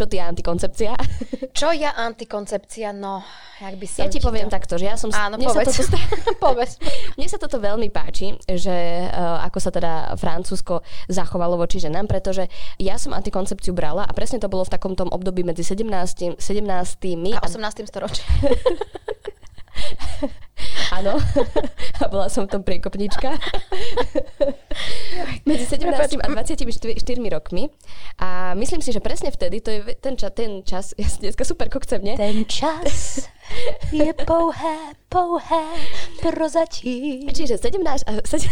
Čo 0.02 0.10
ty 0.10 0.18
antikoncepcia? 0.18 0.98
Čo 1.62 1.70
ja 1.70 1.94
antikoncepcia? 1.94 2.90
No, 2.90 3.22
jak 3.62 3.78
by 3.78 3.86
som 3.86 4.02
Ja 4.02 4.10
ti, 4.10 4.18
ti 4.18 4.26
poviem 4.26 4.50
to... 4.50 4.58
takto, 4.58 4.74
že 4.74 4.90
ja 4.90 4.98
som... 4.98 5.14
Áno, 5.14 5.38
mne 5.38 5.46
povedz. 5.46 5.78
Sa 5.78 5.86
toto, 5.86 6.02
povedz. 6.50 6.74
Mne 7.14 7.26
sa 7.30 7.38
toto 7.38 7.62
veľmi 7.62 7.86
páči, 7.94 8.34
že 8.50 9.06
uh, 9.06 9.38
ako 9.46 9.58
sa 9.62 9.70
teda 9.70 10.18
Francúzsko 10.18 10.82
zachovalo 11.06 11.54
voči 11.54 11.78
ženám, 11.78 12.10
pretože 12.10 12.50
ja 12.82 12.98
som 12.98 13.14
antikoncepciu 13.14 13.70
brala 13.78 14.02
a 14.02 14.10
presne 14.10 14.42
to 14.42 14.50
bolo 14.50 14.66
v 14.66 14.74
takom 14.74 14.98
tom 14.98 15.06
období 15.06 15.46
medzi 15.46 15.62
17. 15.62 16.42
17. 16.42 16.42
a 17.38 17.40
18. 17.46 17.86
storočím. 17.86 18.26
Áno, 20.92 21.16
a 22.02 22.04
bola 22.12 22.28
som 22.28 22.44
v 22.44 22.52
tom 22.52 22.60
priekopnička. 22.60 23.32
Medzi 25.48 25.64
17 25.64 26.20
a 26.20 26.26
24 26.28 27.00
rokmi. 27.32 27.72
A 28.20 28.52
myslím 28.60 28.84
si, 28.84 28.92
že 28.92 29.00
presne 29.00 29.32
vtedy, 29.32 29.64
to 29.64 29.72
je 29.72 29.80
ten, 29.96 30.20
čas, 30.20 30.36
ten 30.36 30.60
čas, 30.60 30.92
ja 31.00 31.08
dneska 31.08 31.48
super 31.48 31.72
kokcem, 31.72 32.04
nie? 32.04 32.12
Ten 32.20 32.44
čas 32.44 33.24
je 33.88 34.12
pouhé, 34.28 34.92
pouhé 35.08 35.64
prozatím. 36.20 37.24
Čiže 37.32 37.56
17 37.56 38.04
a... 38.04 38.20
7, 38.20 38.44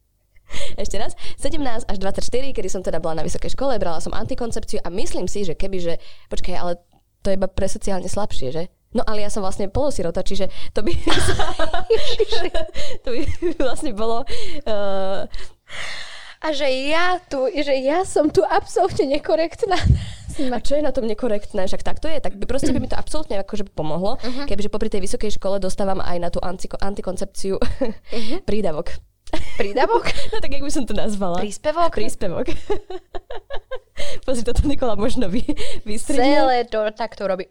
ešte 0.82 0.96
raz, 0.96 1.12
17 1.36 1.92
až 1.92 1.96
24, 2.00 2.56
kedy 2.56 2.68
som 2.72 2.80
teda 2.80 3.04
bola 3.04 3.20
na 3.20 3.24
vysokej 3.28 3.52
škole, 3.52 3.76
brala 3.76 4.00
som 4.00 4.16
antikoncepciu 4.16 4.80
a 4.80 4.88
myslím 4.88 5.28
si, 5.28 5.44
že 5.44 5.52
keby, 5.52 5.76
že, 5.76 5.94
počkaj, 6.32 6.56
ale 6.56 6.80
to 7.20 7.34
je 7.34 7.36
iba 7.36 7.50
pre 7.50 7.68
sociálne 7.68 8.08
slabšie, 8.08 8.48
že? 8.54 8.64
No 8.96 9.04
ale 9.04 9.20
ja 9.20 9.28
som 9.28 9.44
vlastne 9.44 9.68
polosirota, 9.68 10.24
čiže 10.24 10.48
to 10.72 10.80
by... 10.80 10.96
to 13.04 13.08
by 13.12 13.20
vlastne 13.60 13.92
bolo... 13.92 14.24
Uh... 14.64 15.28
A 16.46 16.52
že 16.52 16.68
ja 16.92 17.16
tu, 17.26 17.48
že 17.48 17.74
ja 17.80 18.04
som 18.04 18.28
tu 18.28 18.44
absolútne 18.44 19.18
nekorektná. 19.18 19.80
A 20.52 20.60
čo 20.60 20.76
je 20.76 20.84
na 20.84 20.92
tom 20.92 21.08
nekorektné? 21.08 21.64
Však 21.64 21.80
tak 21.80 21.96
to 21.96 22.12
je. 22.12 22.20
Tak 22.20 22.36
by 22.36 22.44
proste 22.44 22.68
by 22.68 22.76
mi 22.76 22.92
to 22.92 22.96
absolútne 22.96 23.40
akože 23.40 23.72
pomohlo, 23.72 24.20
uh-huh. 24.20 24.44
kebyže 24.44 24.68
popri 24.68 24.92
tej 24.92 25.00
vysokej 25.00 25.40
škole 25.40 25.56
dostávam 25.56 25.96
aj 26.04 26.16
na 26.20 26.28
tú 26.28 26.36
antiko- 26.44 26.76
antikoncepciu 26.76 27.56
uh-huh. 27.56 28.38
prídavok. 28.48 29.00
Prídavok? 29.56 30.04
no 30.32 30.36
tak 30.38 30.52
jak 30.52 30.62
by 30.62 30.72
som 30.72 30.84
to 30.84 30.92
nazvala? 30.92 31.40
Príspevok? 31.40 31.90
Príspevok. 31.92 32.46
Pozri, 34.28 34.44
toto 34.44 34.62
Nikola 34.68 34.94
možno 34.94 35.32
vy, 35.32 35.40
vystrihnul. 35.88 36.52
Celé 36.52 36.68
to 36.68 36.80
takto 36.92 37.24
robí. 37.24 37.48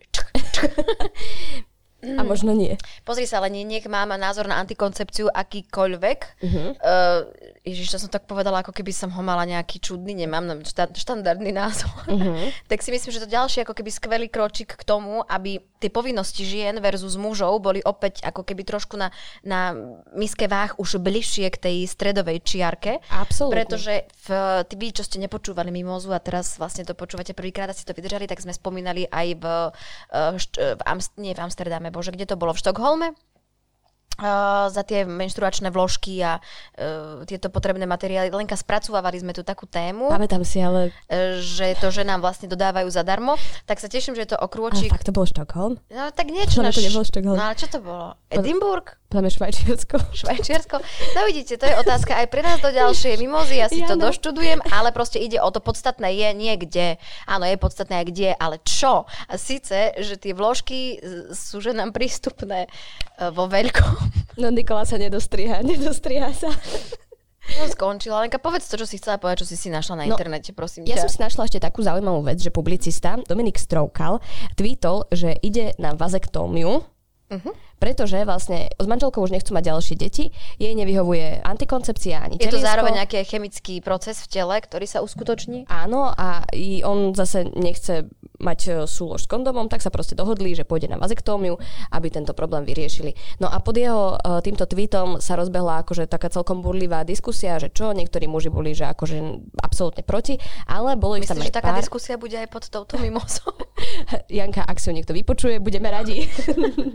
A 2.05 2.21
možno 2.21 2.53
nie. 2.53 2.77
Pozri 3.01 3.25
sa, 3.25 3.41
ale 3.41 3.49
nie, 3.49 3.65
nech 3.65 3.89
mám 3.89 4.13
názor 4.13 4.45
na 4.45 4.61
antikoncepciu 4.61 5.33
akýkoľvek. 5.33 6.19
Uh-huh. 6.45 6.77
Uh, 6.77 7.25
Ježiš, 7.65 7.97
to 7.97 7.97
som 7.97 8.13
tak 8.13 8.29
povedala, 8.29 8.61
ako 8.61 8.69
keby 8.69 8.93
som 8.93 9.09
ho 9.09 9.21
mala 9.25 9.41
nejaký 9.41 9.81
čudný, 9.81 10.13
nemám 10.13 10.61
šta, 10.61 10.93
štandardný 10.93 11.49
názor. 11.49 11.89
Uh-huh. 12.05 12.53
tak 12.71 12.85
si 12.85 12.93
myslím, 12.93 13.09
že 13.09 13.25
to 13.25 13.33
ďalší 13.33 13.65
ako 13.65 13.73
keby 13.73 13.89
skvelý 13.89 14.27
kročík 14.29 14.77
k 14.77 14.83
tomu, 14.85 15.25
aby 15.25 15.57
tie 15.81 15.89
povinnosti 15.89 16.45
žien 16.45 16.77
versus 16.77 17.17
mužov 17.17 17.57
boli 17.65 17.81
opäť 17.81 18.21
ako 18.21 18.45
keby 18.45 18.61
trošku 18.69 19.01
na, 19.01 19.09
na 19.41 19.73
miske 20.13 20.45
váh 20.45 20.77
už 20.77 21.01
bližšie 21.01 21.49
k 21.49 21.57
tej 21.57 21.77
stredovej 21.89 22.45
čiarke. 22.45 23.01
Absolútne. 23.09 23.57
Pretože 23.57 23.93
v, 24.25 24.27
tí 24.69 24.75
vy, 24.77 24.87
čo 24.93 25.01
ste 25.01 25.17
nepočúvali 25.17 25.73
mimozu 25.73 26.13
a 26.13 26.21
teraz 26.21 26.61
vlastne 26.61 26.85
to 26.85 26.93
počúvate 26.93 27.33
prvýkrát 27.33 27.65
a 27.65 27.73
si 27.73 27.81
to 27.81 27.97
vydržali, 27.97 28.29
tak 28.29 28.45
sme 28.45 28.53
spomínali 28.53 29.09
aj 29.09 29.27
v, 29.41 29.45
uh, 30.13 30.37
v, 30.37 30.81
Amst- 30.85 31.17
nie 31.17 31.33
v 31.33 31.41
Amsterdame, 31.41 31.89
bože, 31.89 32.13
kde 32.13 32.29
to 32.29 32.37
bolo? 32.37 32.53
V 32.53 32.61
Štokholme? 32.61 33.17
Za 34.71 34.81
tie 34.87 35.03
menštruačné 35.03 35.69
vložky 35.75 36.23
a 36.23 36.39
uh, 36.39 37.27
tieto 37.27 37.51
potrebné 37.51 37.83
materiály. 37.83 38.31
Lenka, 38.31 38.55
spracovávali 38.55 39.19
sme 39.19 39.35
tu 39.35 39.43
takú 39.43 39.67
tému. 39.67 40.07
Pamätám 40.07 40.47
si, 40.47 40.63
ale... 40.63 40.95
Uh, 41.11 41.43
že 41.43 41.75
to, 41.83 41.91
že 41.91 42.07
nám 42.07 42.23
vlastne 42.23 42.47
dodávajú 42.47 42.87
zadarmo. 42.87 43.35
Tak 43.67 43.83
sa 43.83 43.91
teším, 43.91 44.15
že 44.15 44.23
je 44.23 44.29
to 44.33 44.39
okrôčik. 44.39 44.87
Ale 44.87 44.95
fakt 44.95 45.07
to 45.07 45.15
bol 45.15 45.27
Štokholm? 45.27 45.75
No 45.91 46.09
tak 46.15 46.31
niečo. 46.31 46.63
No, 46.63 46.71
to 46.71 46.79
nebol 46.79 47.03
Štokholm. 47.03 47.37
No 47.37 47.43
ale 47.51 47.55
čo 47.59 47.67
to 47.67 47.83
bolo? 47.83 48.15
Edinburgh? 48.31 48.87
Máme 49.15 49.31
Švajčiarsko. 49.31 49.95
Švajčiarsko. 50.27 50.75
No 51.15 51.19
vidíte, 51.23 51.55
to 51.55 51.63
je 51.63 51.75
otázka 51.79 52.19
aj 52.19 52.27
pre 52.27 52.43
nás 52.43 52.59
do 52.59 52.67
ďalšie 52.67 53.15
mimozy. 53.15 53.63
Ja 53.63 53.71
si 53.71 53.79
ja 53.79 53.87
to 53.87 53.95
no. 53.95 54.11
doštudujem, 54.11 54.59
ale 54.75 54.91
proste 54.91 55.23
ide 55.23 55.39
o 55.39 55.47
to 55.55 55.63
podstatné 55.63 56.11
je 56.11 56.29
nie 56.35 56.51
kde. 56.59 56.99
Áno, 57.23 57.47
je 57.47 57.55
podstatné 57.55 58.03
aj 58.03 58.05
kde, 58.11 58.29
ale 58.35 58.59
čo. 58.67 59.07
A 59.07 59.39
síce, 59.39 59.95
že 59.95 60.19
tie 60.19 60.35
vložky 60.35 60.99
sú 61.31 61.63
že 61.63 61.71
nám 61.71 61.95
prístupné 61.95 62.67
e, 62.67 62.69
vo 63.31 63.47
veľkom. 63.47 63.95
No 64.35 64.51
Nikola 64.51 64.83
sa 64.83 64.99
nedostriha, 64.99 65.63
nedostriha 65.63 66.27
sa. 66.35 66.51
No 67.55 67.63
skončila. 67.71 68.19
Lenka, 68.19 68.35
povedz 68.35 68.67
to, 68.67 68.75
čo 68.75 68.83
si 68.83 68.99
chcela 68.99 69.15
povedať, 69.15 69.47
čo 69.47 69.47
si 69.47 69.55
si 69.55 69.71
našla 69.71 70.03
na 70.03 70.11
no, 70.11 70.19
internete, 70.19 70.51
prosím 70.51 70.83
Ja 70.83 70.99
ťa. 70.99 71.07
som 71.07 71.11
si 71.15 71.19
našla 71.23 71.47
ešte 71.47 71.63
takú 71.63 71.79
zaujímavú 71.79 72.19
vec, 72.27 72.43
že 72.43 72.51
publicista 72.51 73.15
Dominik 73.23 73.55
Stroukal 73.55 74.19
tweetol, 74.59 75.07
že 75.07 75.39
ide 75.39 75.71
na 75.79 75.95
vazektómiu, 75.95 76.83
uh-huh 77.31 77.55
pretože 77.85 78.17
vlastne 78.25 78.65
s 78.73 78.87
manželkou 78.89 79.21
už 79.21 79.29
nechcú 79.29 79.53
mať 79.53 79.69
ďalšie 79.69 79.93
deti, 79.93 80.33
jej 80.57 80.73
nevyhovuje 80.73 81.45
antikoncepcia 81.45 82.17
ani 82.17 82.41
Je 82.41 82.49
to 82.49 82.57
zároveň 82.57 83.05
nejaký 83.05 83.21
chemický 83.21 83.77
proces 83.77 84.25
v 84.25 84.41
tele, 84.41 84.57
ktorý 84.57 84.89
sa 84.89 85.05
uskutoční? 85.05 85.69
Áno 85.69 86.09
a 86.09 86.41
on 86.81 87.13
zase 87.13 87.45
nechce 87.53 88.09
mať 88.41 88.59
e, 88.67 88.71
súlož 88.89 89.25
s 89.25 89.27
kondomom, 89.31 89.71
tak 89.71 89.79
sa 89.79 89.93
proste 89.93 90.17
dohodli, 90.17 90.57
že 90.57 90.67
pôjde 90.67 90.91
na 90.91 90.99
vazektómiu, 90.99 91.55
aby 91.93 92.07
tento 92.11 92.35
problém 92.35 92.67
vyriešili. 92.67 93.15
No 93.39 93.47
a 93.47 93.61
pod 93.63 93.79
jeho 93.79 94.19
e, 94.19 94.43
týmto 94.43 94.67
tweetom 94.67 95.23
sa 95.23 95.39
rozbehla 95.39 95.85
akože 95.85 96.09
taká 96.09 96.27
celkom 96.27 96.59
burlivá 96.59 97.07
diskusia, 97.07 97.55
že 97.61 97.71
čo, 97.71 97.95
niektorí 97.95 98.27
muži 98.27 98.51
boli, 98.51 98.75
že 98.75 98.89
akože 98.91 99.17
absolútne 99.63 100.03
proti, 100.03 100.35
ale 100.67 100.99
bolo 100.99 101.15
ich 101.15 101.29
tam 101.29 101.39
aj 101.39 101.49
že 101.49 101.57
taká 101.57 101.73
diskusia 101.79 102.19
bude 102.19 102.35
aj 102.35 102.49
pod 102.51 102.67
touto 102.67 102.99
mimozou? 102.99 103.55
Janka, 104.37 104.67
ak 104.67 104.77
si 104.81 104.91
ho 104.91 104.93
niekto 104.95 105.15
vypočuje, 105.15 105.63
budeme 105.63 105.87
radi. 105.89 106.27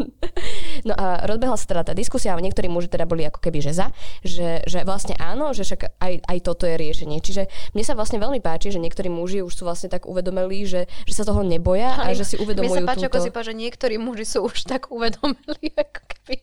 No 0.85 0.95
a 0.97 1.25
rozbehla 1.27 1.57
sa 1.57 1.67
teda 1.67 1.83
tá 1.87 1.93
diskusia 1.93 2.33
a 2.33 2.41
niektorí 2.41 2.71
muži 2.71 2.89
teda 2.89 3.05
boli 3.05 3.27
ako 3.27 3.41
keby 3.43 3.59
že 3.61 3.73
za, 3.77 3.87
že, 4.25 4.65
že 4.65 4.83
vlastne 4.85 5.15
áno, 5.21 5.53
že 5.53 5.67
však 5.67 6.01
aj, 6.01 6.13
aj 6.25 6.39
toto 6.41 6.65
je 6.65 6.77
riešenie. 6.79 7.19
Čiže 7.21 7.47
mne 7.77 7.85
sa 7.85 7.95
vlastne 7.95 8.19
veľmi 8.19 8.41
páči, 8.41 8.73
že 8.73 8.81
niektorí 8.81 9.13
muži 9.13 9.45
už 9.45 9.53
sú 9.53 9.63
vlastne 9.69 9.93
tak 9.93 10.09
uvedomili, 10.09 10.65
že, 10.65 10.89
že 11.05 11.15
sa 11.15 11.25
toho 11.27 11.45
neboja 11.45 12.01
a, 12.01 12.11
a 12.11 12.17
že 12.17 12.25
si 12.25 12.37
uvedomujú 12.41 12.81
Mne 12.81 12.87
sa 12.87 12.91
páči, 12.95 13.05
túto... 13.07 13.17
ako 13.17 13.19
si 13.21 13.31
páči, 13.31 13.49
že 13.53 13.55
niektorí 13.57 13.95
muži 14.01 14.25
sú 14.25 14.39
už 14.47 14.69
tak 14.69 14.89
uvedomili, 14.89 15.75
ako 15.85 16.01
keby 16.07 16.37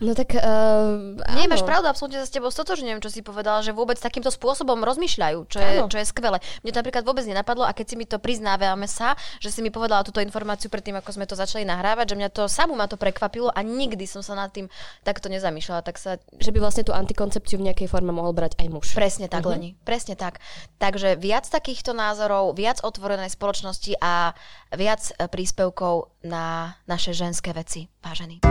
No 0.00 0.12
tak... 0.12 0.36
Uh, 0.36 1.16
Nie, 1.36 1.48
máš 1.48 1.64
pravdu, 1.64 1.88
absolútne 1.88 2.20
sa 2.20 2.28
s 2.28 2.32
tebou 2.32 2.52
stotožňujem, 2.52 3.00
čo 3.00 3.08
si 3.08 3.20
povedala, 3.24 3.64
že 3.64 3.72
vôbec 3.72 3.96
takýmto 3.96 4.28
spôsobom 4.28 4.80
rozmýšľajú, 4.84 5.38
čo 5.48 5.58
je, 5.60 5.72
čo 5.88 5.98
je 6.00 6.06
skvelé. 6.08 6.40
Mne 6.60 6.72
to 6.72 6.80
napríklad 6.84 7.04
vôbec 7.04 7.24
nenapadlo 7.24 7.64
a 7.64 7.72
keď 7.72 7.86
si 7.88 7.96
mi 7.96 8.04
to 8.04 8.20
priznávame 8.20 8.88
sa, 8.88 9.16
že 9.40 9.52
si 9.52 9.60
mi 9.64 9.72
povedala 9.72 10.04
túto 10.04 10.20
informáciu 10.20 10.68
predtým, 10.68 11.00
ako 11.00 11.16
sme 11.16 11.28
to 11.28 11.36
začali 11.36 11.64
nahrávať, 11.64 12.12
že 12.12 12.18
mňa 12.20 12.30
to 12.32 12.44
samú 12.48 12.76
ma 12.76 12.88
to 12.88 13.00
prekvapilo 13.00 13.52
a 13.52 13.60
nikdy 13.64 14.04
som 14.04 14.20
sa 14.20 14.36
nad 14.36 14.52
tým 14.52 14.68
takto 15.04 15.32
nezamýšľala. 15.32 15.80
Tak 15.84 15.96
sa... 15.96 16.20
Že 16.36 16.50
by 16.52 16.58
vlastne 16.60 16.84
tú 16.84 16.92
antikoncepciu 16.96 17.60
v 17.60 17.72
nejakej 17.72 17.88
forme 17.88 18.12
mohol 18.12 18.36
brať 18.36 18.56
aj 18.60 18.68
muž. 18.68 18.86
Presne 18.92 19.28
tak, 19.32 19.44
uh-huh. 19.44 19.56
Leni. 19.56 19.76
Presne 19.84 20.16
tak. 20.16 20.40
Takže 20.76 21.16
viac 21.16 21.48
takýchto 21.48 21.96
názorov, 21.96 22.56
viac 22.56 22.80
otvorenej 22.84 23.32
spoločnosti 23.32 23.96
a 24.00 24.36
viac 24.76 25.08
e, 25.16 25.24
príspevkov 25.28 26.12
na 26.24 26.76
naše 26.84 27.16
ženské 27.16 27.56
veci, 27.56 27.88
vážení. 28.04 28.44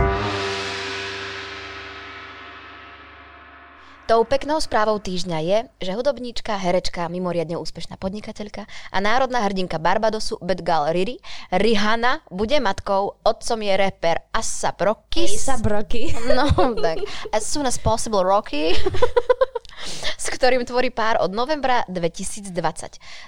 Tou 4.06 4.22
peknou 4.22 4.62
správou 4.62 5.02
týždňa 5.02 5.38
je, 5.42 5.58
že 5.82 5.98
hudobníčka, 5.98 6.54
herečka, 6.54 7.10
mimoriadne 7.10 7.58
úspešná 7.58 7.98
podnikateľka 7.98 8.62
a 8.94 8.98
národná 9.02 9.42
hrdinka 9.42 9.82
Barbadosu 9.82 10.38
Bedgal 10.38 10.94
Riri, 10.94 11.18
Rihanna, 11.50 12.22
bude 12.30 12.54
matkou, 12.62 13.18
otcom 13.26 13.58
je 13.66 13.74
rapper 13.74 14.22
Asap 14.30 14.78
Rocky. 14.86 15.26
Asap 15.26 15.66
Rocky. 15.66 16.14
No, 16.30 16.46
tak. 16.78 17.02
As 17.34 17.50
soon 17.50 17.66
as 17.66 17.82
possible 17.82 18.22
Rocky. 18.22 18.78
s 20.16 20.26
ktorým 20.32 20.64
tvorí 20.64 20.88
pár 20.88 21.20
od 21.20 21.32
novembra 21.32 21.84
2020. 21.88 22.52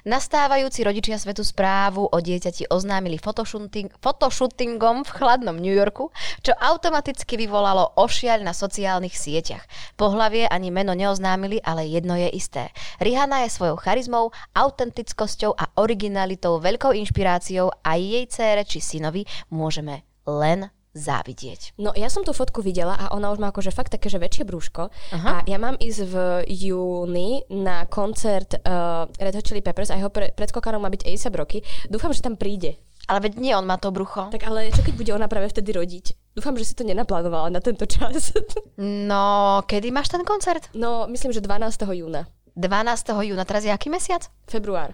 Nastávajúci 0.09 0.81
rodičia 0.83 1.21
svetu 1.21 1.45
správu 1.45 2.09
o 2.09 2.19
dieťati 2.19 2.73
oznámili 2.73 3.21
fotoshooting, 3.21 3.93
fotoshootingom 4.01 5.05
v 5.05 5.11
chladnom 5.13 5.57
New 5.61 5.73
Yorku, 5.73 6.09
čo 6.41 6.57
automaticky 6.57 7.37
vyvolalo 7.37 7.99
ošiaľ 8.01 8.45
na 8.47 8.57
sociálnych 8.57 9.13
sieťach. 9.13 9.65
Pohlavie 10.01 10.49
ani 10.49 10.73
meno 10.73 10.97
neoznámili, 10.97 11.61
ale 11.61 11.85
jedno 11.89 12.17
je 12.17 12.33
isté. 12.33 12.73
Rihanna 12.99 13.45
je 13.45 13.55
svojou 13.55 13.77
charizmou, 13.77 14.33
autentickosťou 14.57 15.53
a 15.53 15.75
originalitou 15.77 16.59
veľkou 16.63 16.97
inšpiráciou 16.97 17.73
a 17.85 18.01
jej 18.01 18.25
cére 18.31 18.65
či 18.65 18.81
synovi 18.81 19.29
môžeme 19.53 20.09
len 20.29 20.69
závidieť. 20.97 21.77
No 21.79 21.93
ja 21.93 22.09
som 22.09 22.25
tú 22.25 22.33
fotku 22.33 22.65
videla 22.65 22.97
a 22.97 23.13
ona 23.13 23.31
už 23.33 23.39
má 23.39 23.53
akože 23.53 23.73
fakt 23.75 23.93
také, 23.95 24.09
že 24.09 24.21
väčšie 24.21 24.45
brúško 24.49 24.89
Aha. 25.15 25.29
a 25.29 25.35
ja 25.45 25.59
mám 25.61 25.77
ísť 25.77 26.01
v 26.09 26.15
júni 26.49 27.45
na 27.53 27.85
koncert 27.87 28.59
uh, 28.65 29.09
Red 29.21 29.37
Hot 29.37 29.47
Chili 29.47 29.63
Peppers 29.63 29.93
a 29.93 30.01
jeho 30.01 30.09
pre, 30.09 30.33
predskokanom 30.33 30.81
má 30.81 30.89
byť 30.89 31.03
A$AP 31.05 31.35
Rocky. 31.37 31.59
Dúfam, 31.87 32.13
že 32.13 32.25
tam 32.25 32.35
príde. 32.35 32.81
Ale 33.09 33.25
veď 33.25 33.41
nie, 33.41 33.57
on 33.57 33.65
má 33.65 33.81
to 33.81 33.89
brucho. 33.89 34.29
Tak 34.29 34.45
ale 34.45 34.69
čo 34.69 34.85
keď 34.85 34.95
bude 35.01 35.11
ona 35.17 35.33
práve 35.33 35.49
vtedy 35.49 35.73
rodiť? 35.73 36.37
Dúfam, 36.37 36.53
že 36.61 36.69
si 36.69 36.77
to 36.77 36.85
nenaplánovala 36.85 37.49
na 37.49 37.65
tento 37.65 37.89
čas. 37.89 38.37
no, 39.11 39.65
kedy 39.65 39.89
máš 39.89 40.13
ten 40.13 40.21
koncert? 40.29 40.69
No, 40.77 41.09
myslím, 41.09 41.33
že 41.33 41.41
12. 41.41 41.89
júna. 41.97 42.29
12. 42.53 43.17
júna, 43.25 43.49
teraz 43.49 43.65
je 43.65 43.73
aký 43.73 43.89
mesiac? 43.89 44.29
Február. 44.45 44.93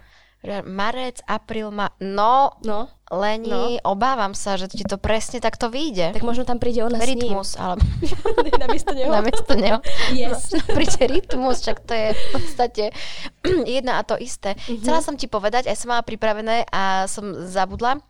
Marec, 0.64 1.24
apríl, 1.24 1.72
ma... 1.72 1.88
No, 2.00 2.60
no, 2.64 2.88
Leni, 3.14 3.80
no. 3.80 3.96
obávam 3.96 4.36
sa, 4.36 4.60
že 4.60 4.68
ti 4.68 4.84
to 4.84 5.00
presne 5.00 5.40
takto 5.40 5.72
vyjde. 5.72 6.12
Tak 6.12 6.24
možno 6.24 6.44
tam 6.44 6.60
príde 6.60 6.84
ona 6.84 7.00
Rytmus, 7.00 7.54
s 7.54 7.56
ním. 7.56 7.62
ale... 7.64 7.74
Namiesto 8.64 8.92
neho. 8.92 9.10
Namiesto 9.12 9.52
neho. 9.56 9.78
Yes. 10.12 10.52
No, 10.52 10.60
príde 10.76 11.04
rytmus, 11.08 11.64
čak 11.64 11.80
to 11.84 11.92
je 11.96 12.12
v 12.12 12.24
podstate 12.32 12.84
jedna 13.76 14.00
a 14.00 14.02
to 14.04 14.20
isté. 14.20 14.56
Mm-hmm. 14.56 14.84
Chcela 14.84 15.00
som 15.00 15.14
ti 15.16 15.30
povedať, 15.30 15.68
aj 15.70 15.76
som 15.80 15.92
mala 15.92 16.04
pripravené 16.04 16.68
a 16.68 17.08
som 17.08 17.32
zabudla. 17.44 18.02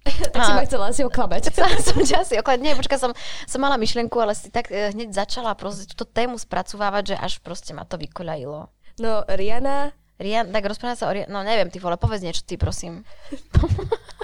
tak 0.32 0.40
si 0.40 0.52
ma 0.56 0.64
chcela 0.64 0.88
asi 0.88 1.02
oklamať. 1.04 1.52
Chcela 1.52 1.76
som 1.80 1.98
ťa 2.00 2.16
asi 2.24 2.34
oklamať. 2.40 2.60
Nie, 2.62 2.74
počka, 2.78 2.96
som, 2.96 3.12
som 3.44 3.60
mala 3.60 3.76
myšlienku, 3.76 4.16
ale 4.16 4.32
si 4.32 4.48
tak 4.48 4.72
eh, 4.72 4.94
hneď 4.94 5.12
začala 5.12 5.52
proste 5.58 5.90
túto 5.90 6.08
tému 6.08 6.40
spracovávať, 6.40 7.14
že 7.14 7.16
až 7.20 7.32
proste 7.44 7.76
ma 7.76 7.84
to 7.84 8.00
vykoľajilo. 8.00 8.60
No, 9.00 9.12
Riana 9.28 9.96
Rian, 10.20 10.52
tak 10.52 10.68
rozpráva 10.68 11.00
sa 11.00 11.08
o 11.08 11.12
Rian, 11.16 11.32
no 11.32 11.40
neviem, 11.40 11.72
ty 11.72 11.80
vole, 11.80 11.96
povedz 11.96 12.20
niečo 12.20 12.44
ty, 12.44 12.60
prosím. 12.60 13.08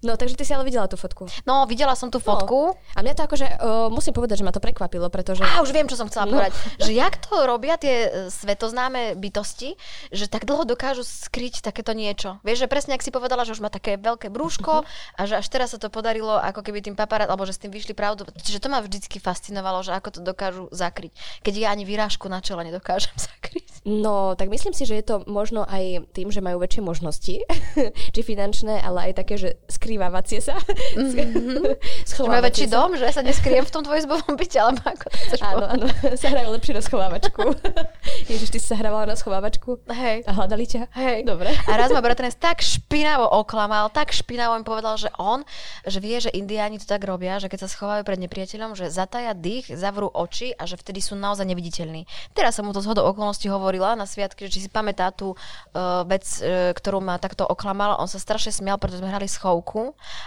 No, 0.00 0.16
takže 0.16 0.32
ty 0.32 0.48
si 0.48 0.56
ale 0.56 0.64
videla 0.64 0.88
tú 0.88 0.96
fotku. 0.96 1.28
No, 1.44 1.68
videla 1.68 1.92
som 1.92 2.08
tú 2.08 2.16
no. 2.16 2.24
fotku. 2.24 2.72
No. 2.72 2.96
A 2.96 3.04
mňa 3.04 3.14
to 3.20 3.22
akože, 3.28 3.46
uh, 3.60 3.92
musím 3.92 4.16
povedať, 4.16 4.40
že 4.40 4.46
ma 4.48 4.52
to 4.52 4.64
prekvapilo, 4.64 5.12
pretože... 5.12 5.44
Á, 5.44 5.60
už 5.60 5.76
viem, 5.76 5.84
čo 5.84 6.00
som 6.00 6.08
chcela 6.08 6.24
no. 6.24 6.40
povedať. 6.40 6.56
Že 6.80 6.92
jak 6.96 7.14
to 7.20 7.44
robia 7.44 7.76
tie 7.76 8.08
e, 8.08 8.08
svetoznáme 8.32 9.12
bytosti, 9.20 9.76
že 10.08 10.24
tak 10.24 10.48
dlho 10.48 10.64
dokážu 10.64 11.04
skryť 11.04 11.60
takéto 11.60 11.92
niečo. 11.92 12.40
Vieš, 12.40 12.64
že 12.64 12.68
presne, 12.72 12.96
ak 12.96 13.04
si 13.04 13.12
povedala, 13.12 13.44
že 13.44 13.52
už 13.52 13.60
má 13.60 13.68
také 13.68 14.00
veľké 14.00 14.32
brúško 14.32 14.80
uh-huh. 14.80 15.18
a 15.20 15.22
že 15.28 15.36
až 15.36 15.46
teraz 15.52 15.76
sa 15.76 15.78
to 15.78 15.92
podarilo, 15.92 16.40
ako 16.40 16.64
keby 16.64 16.80
tým 16.80 16.96
paparát, 16.96 17.28
alebo 17.28 17.44
že 17.44 17.52
s 17.52 17.60
tým 17.60 17.68
vyšli 17.68 17.92
pravdu. 17.92 18.24
Čiže 18.40 18.64
to 18.64 18.72
ma 18.72 18.80
vždycky 18.80 19.20
fascinovalo, 19.20 19.84
že 19.84 19.92
ako 19.92 20.08
to 20.16 20.20
dokážu 20.24 20.72
zakryť. 20.72 21.12
Keď 21.44 21.54
ja 21.60 21.68
ani 21.76 21.84
výrážku 21.84 22.24
na 22.32 22.40
čele 22.40 22.64
nedokážem 22.64 23.12
zakryť. 23.28 23.84
No, 23.84 24.32
tak 24.36 24.48
myslím 24.48 24.72
si, 24.72 24.88
že 24.88 24.96
je 24.96 25.04
to 25.04 25.16
možno 25.28 25.64
aj 25.68 26.08
tým, 26.16 26.28
že 26.32 26.44
majú 26.44 26.60
väčšie 26.60 26.82
možnosti, 26.84 27.34
či 28.14 28.20
finančné, 28.20 28.80
ale 28.80 29.12
aj 29.12 29.24
také, 29.24 29.36
že 29.36 29.60
skrývavacie 29.90 30.38
sa. 30.38 30.54
Mm-hmm. 30.94 32.38
Väčší 32.46 32.70
sa. 32.70 32.74
dom, 32.78 32.94
že 32.94 33.10
sa 33.10 33.26
neskriem 33.26 33.66
v 33.66 33.72
tom 33.74 33.82
dvojizbovom 33.82 34.38
byte, 34.38 34.54
alebo 34.62 34.86
ako 34.86 35.10
to 35.10 35.16
chceš 35.18 35.40
Áno, 35.42 35.66
áno, 35.66 35.86
sa 36.22 36.30
hrajú 36.30 36.54
lepšie 36.54 36.78
na 36.78 36.82
schovávačku. 36.86 37.42
Ježiš, 38.30 38.54
ty 38.54 38.58
si 38.62 38.66
sa 38.70 38.78
hrávala 38.78 39.10
na 39.10 39.18
schovávačku? 39.18 39.82
Hej. 39.90 40.22
A 40.30 40.38
hľadali 40.38 40.64
ťa? 40.70 40.94
Hej. 40.94 41.26
Dobre. 41.26 41.50
A 41.66 41.72
raz 41.74 41.90
ma 41.90 41.98
bratranec 41.98 42.38
tak 42.38 42.62
špinavo 42.62 43.26
oklamal, 43.42 43.90
tak 43.90 44.14
špinavo 44.14 44.54
mi 44.54 44.62
povedal, 44.62 44.94
že 44.94 45.10
on, 45.18 45.42
že 45.82 45.98
vie, 45.98 46.22
že 46.22 46.30
indiáni 46.30 46.78
to 46.78 46.86
tak 46.86 47.02
robia, 47.02 47.42
že 47.42 47.50
keď 47.50 47.66
sa 47.66 47.68
schovajú 47.68 48.06
pred 48.06 48.22
nepriateľom, 48.22 48.78
že 48.78 48.94
zataja 48.94 49.34
dých, 49.34 49.74
zavrú 49.74 50.06
oči 50.06 50.54
a 50.54 50.70
že 50.70 50.78
vtedy 50.78 51.02
sú 51.02 51.18
naozaj 51.18 51.50
neviditeľní. 51.50 52.06
Teraz 52.30 52.54
som 52.54 52.62
mu 52.62 52.70
to 52.70 52.78
zhodou 52.78 53.10
okolností 53.10 53.50
hovorila 53.50 53.98
na 53.98 54.06
sviatky, 54.06 54.46
že 54.46 54.54
či 54.54 54.60
si 54.64 54.70
pamätá 54.70 55.10
tú 55.10 55.34
uh, 55.34 56.06
vec, 56.06 56.22
uh, 56.38 56.70
ktorú 56.78 57.02
ma 57.02 57.18
takto 57.18 57.42
oklamal. 57.42 57.98
On 57.98 58.06
sa 58.06 58.22
strašne 58.22 58.54
smial, 58.54 58.78
pretože 58.78 59.02
sme 59.02 59.10
hrali 59.10 59.26
schovku 59.26 59.79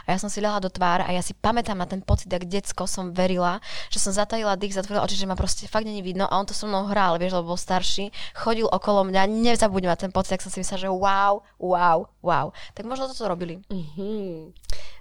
a 0.05 0.07
ja 0.09 0.17
som 0.17 0.31
si 0.31 0.41
ľahla 0.41 0.59
do 0.63 0.71
tváre 0.73 1.05
a 1.05 1.11
ja 1.13 1.21
si 1.21 1.37
pamätám 1.37 1.77
na 1.77 1.85
ten 1.85 2.01
pocit, 2.01 2.31
ak 2.33 2.49
decko 2.49 2.89
som 2.89 3.13
verila, 3.13 3.61
že 3.93 4.01
som 4.01 4.09
zatajila 4.09 4.57
dých, 4.57 4.73
zatvorila 4.73 5.05
oči, 5.05 5.19
že 5.19 5.29
ma 5.29 5.37
proste 5.37 5.69
fakt 5.69 5.85
není 5.85 6.01
vidno 6.01 6.25
a 6.25 6.33
on 6.33 6.47
to 6.49 6.57
so 6.57 6.65
mnou 6.65 6.89
hral, 6.89 7.21
vieš, 7.21 7.37
lebo 7.37 7.53
bol 7.53 7.59
starší, 7.59 8.09
chodil 8.33 8.65
okolo 8.65 9.05
mňa, 9.07 9.29
nezabudnem 9.29 9.93
na 9.93 9.99
ten 9.99 10.09
pocit, 10.09 10.35
ak 10.37 10.43
som 10.45 10.51
si 10.51 10.65
myslela, 10.65 10.83
že 10.83 10.89
wow, 10.89 11.33
wow, 11.61 11.97
wow. 12.25 12.47
Tak 12.73 12.89
možno 12.89 13.09
toto 13.09 13.29
robili. 13.29 13.61
Mm-hmm. 13.69 14.53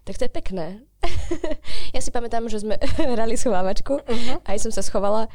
Tak 0.04 0.18
to 0.18 0.24
je 0.26 0.32
pekné. 0.32 0.66
ja 1.94 2.00
si 2.02 2.10
pamätám, 2.10 2.46
že 2.46 2.62
sme 2.62 2.78
hrali 3.14 3.34
schovávačku, 3.34 4.02
uh-huh. 4.02 4.36
aj 4.46 4.56
som 4.58 4.70
sa 4.74 4.82
schovala 4.82 5.30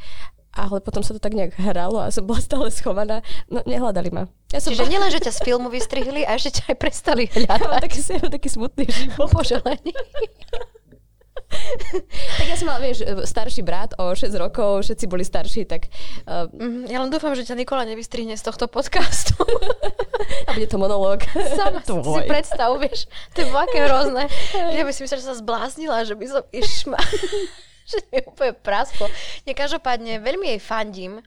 ale 0.57 0.81
potom 0.81 1.05
sa 1.05 1.13
to 1.13 1.21
tak 1.21 1.37
nejak 1.37 1.53
hralo 1.61 2.01
a 2.01 2.09
som 2.09 2.25
bola 2.25 2.41
stále 2.41 2.73
schovaná. 2.73 3.21
No, 3.47 3.61
nehľadali 3.61 4.09
ma. 4.09 4.25
Ja 4.49 4.57
som 4.57 4.73
Čiže 4.73 4.89
nielen, 4.89 5.13
že 5.13 5.21
ťa 5.21 5.37
z 5.37 5.39
filmu 5.45 5.69
vystrihli, 5.69 6.25
a 6.25 6.33
ešte 6.33 6.57
ťa 6.57 6.73
aj 6.73 6.77
prestali 6.81 7.23
hľadať. 7.37 7.61
Ja 7.61 7.69
mám 7.69 7.83
taký, 7.83 7.99
taký 8.17 8.49
smutný 8.49 8.85
život. 8.89 9.29
Poželený. 9.29 9.93
tak 12.37 12.45
ja 12.47 12.55
som 12.59 12.67
mala, 12.67 12.83
vieš, 12.83 13.07
starší 13.23 13.63
brat 13.63 13.95
o 13.95 14.11
6 14.11 14.27
rokov, 14.35 14.83
všetci 14.83 15.05
boli 15.07 15.23
starší, 15.23 15.63
tak... 15.63 15.87
Uh, 16.27 16.47
ja 16.91 16.99
len 16.99 17.07
dúfam, 17.07 17.31
že 17.31 17.47
ťa 17.47 17.55
Nikola 17.55 17.87
nevystrihne 17.87 18.35
z 18.35 18.43
tohto 18.43 18.67
podcastu. 18.67 19.37
a 20.47 20.49
bude 20.51 20.67
to 20.67 20.75
monológ. 20.75 21.23
Sama 21.55 21.79
si 21.83 22.27
predstav, 22.27 22.75
vieš, 22.83 23.07
to 23.31 23.43
je 23.43 23.47
aké 23.47 23.79
hrozné. 23.87 24.27
Ja 24.75 24.83
by 24.83 24.91
si 24.91 25.07
myslela, 25.07 25.21
že 25.23 25.27
sa 25.31 25.39
zbláznila, 25.39 26.03
že 26.03 26.19
by 26.19 26.25
som 26.27 26.43
išma. 26.51 26.99
že 27.91 28.03
mi 28.11 28.19
úplne 28.27 28.53
prasko. 28.53 29.07
Nie, 29.47 29.55
každopádne, 29.55 30.19
veľmi 30.19 30.51
jej 30.55 30.59
fandím. 30.59 31.23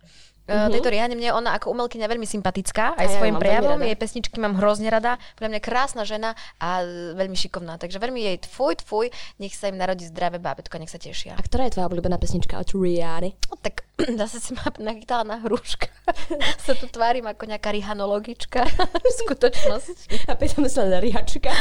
Uh-huh. 0.50 0.66
Tejto 0.66 0.90
Rihanne 0.90 1.14
mne 1.14 1.30
ona 1.30 1.54
ako 1.54 1.70
umelkyňa 1.70 2.10
veľmi 2.10 2.26
sympatická, 2.26 2.98
aj, 2.98 3.06
aj 3.06 3.08
svojim 3.22 3.38
ja 3.38 3.42
prejavom, 3.42 3.78
jej 3.86 3.94
pesničky 3.94 4.34
mám 4.42 4.58
hrozne 4.58 4.90
rada, 4.90 5.14
pre 5.38 5.46
mňa 5.46 5.62
krásna 5.62 6.02
žena 6.02 6.34
a 6.58 6.82
veľmi 7.14 7.38
šikovná, 7.38 7.78
takže 7.78 8.02
veľmi 8.02 8.18
jej 8.18 8.36
tfuj, 8.50 8.82
tfuj, 8.82 9.14
nech 9.38 9.54
sa 9.54 9.70
im 9.70 9.78
narodí 9.78 10.10
zdravé 10.10 10.42
bábetko, 10.42 10.74
nech 10.82 10.90
sa 10.90 10.98
tešia. 10.98 11.38
A 11.38 11.42
ktorá 11.46 11.70
je 11.70 11.78
tvoja 11.78 11.86
obľúbená 11.86 12.18
pesnička 12.18 12.58
od 12.58 12.66
Rihanny? 12.66 13.38
No 13.46 13.62
tak 13.62 13.86
zase 14.26 14.42
si 14.42 14.50
ma 14.58 14.74
nachytala 14.74 15.22
na 15.22 15.36
hruška. 15.38 15.86
sa 16.66 16.74
tu 16.74 16.90
tvárim 16.90 17.30
ako 17.30 17.46
nejaká 17.46 17.70
rihanologička 17.70 18.66
v 19.06 19.12
skutočnosti. 19.22 20.26
A 20.26 20.34
pýtame 20.34 20.66
sa 20.66 20.82
na 20.82 20.98
rihačka. 20.98 21.54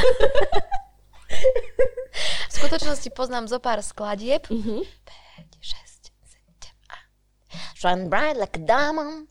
V 2.50 2.52
skutočnosti 2.52 3.10
poznám 3.14 3.46
zo 3.48 3.62
pár 3.62 3.80
skladieb. 3.86 4.50
Mm-hmm. 4.50 4.82
5, 4.82 5.58
6, 5.62 6.12
7 6.12 6.94
a... 6.94 6.98
Shine 7.78 8.10
bright 8.10 8.38
like 8.38 8.58
a 8.58 8.64
diamond. 8.64 9.30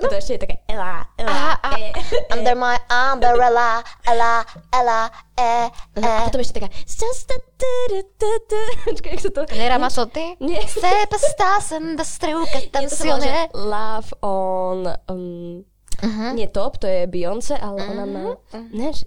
No. 0.00 0.08
To 0.08 0.16
ešte 0.16 0.34
je 0.34 0.40
také 0.40 0.56
Ela, 0.66 1.04
Ela, 1.20 1.30
aha, 1.30 1.52
aha. 1.62 1.76
E, 1.78 1.92
e. 1.92 2.18
Under 2.32 2.56
my 2.56 2.80
umbrella, 2.88 3.84
Ela, 4.08 4.40
Ela, 4.72 5.00
E, 5.36 5.68
E. 5.94 6.00
A 6.00 6.26
potom 6.26 6.40
ešte 6.40 6.58
taká 6.58 6.72
Počkaj, 8.88 9.10
jak 9.12 9.20
sa 9.20 9.30
to... 9.30 9.40
Nera 9.52 9.76
Mazzotti? 9.76 10.40
Nie. 10.40 10.64
Sepa 10.64 11.18
stasen 11.20 11.94
da 11.94 12.02
struka 12.08 12.58
tensione. 12.72 13.52
Love 13.52 14.10
on... 14.24 14.90
Um, 15.12 15.62
uh-huh. 16.00 16.32
Nie 16.34 16.48
top, 16.48 16.80
to 16.80 16.88
je 16.88 17.06
Beyoncé, 17.06 17.60
ale 17.60 17.84
uh-huh. 17.84 17.92
ona 17.92 18.04
má... 18.08 18.22
Uh-huh. 18.34 18.64
Než... 18.72 19.04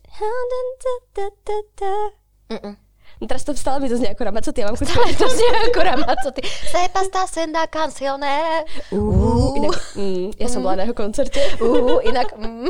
Uh-uh. 2.49 2.75
No 3.21 3.31
teraz 3.31 3.47
to 3.47 3.55
stále 3.55 3.79
mi 3.79 3.87
to 3.87 3.95
znie 3.95 4.11
ako 4.11 4.27
Ramacoty, 4.27 4.59
ja 4.59 4.67
mám 4.67 4.75
chuť 4.75 4.91
Stále 4.91 5.15
to 5.15 5.27
znie 5.31 5.51
ako 5.71 5.79
Ramacoty. 5.79 6.41
Se 6.43 6.81
pasta 6.91 7.23
senda 7.31 7.63
canzone. 7.71 8.67
Uh, 8.91 9.55
inak, 9.55 9.75
mm, 9.95 10.27
ja 10.35 10.47
som 10.51 10.59
bola 10.59 10.83
na 10.83 10.83
jeho 10.83 10.97
koncerte. 10.97 11.39
Uh, 11.63 12.03
inak... 12.03 12.35
Mm. 12.35 12.67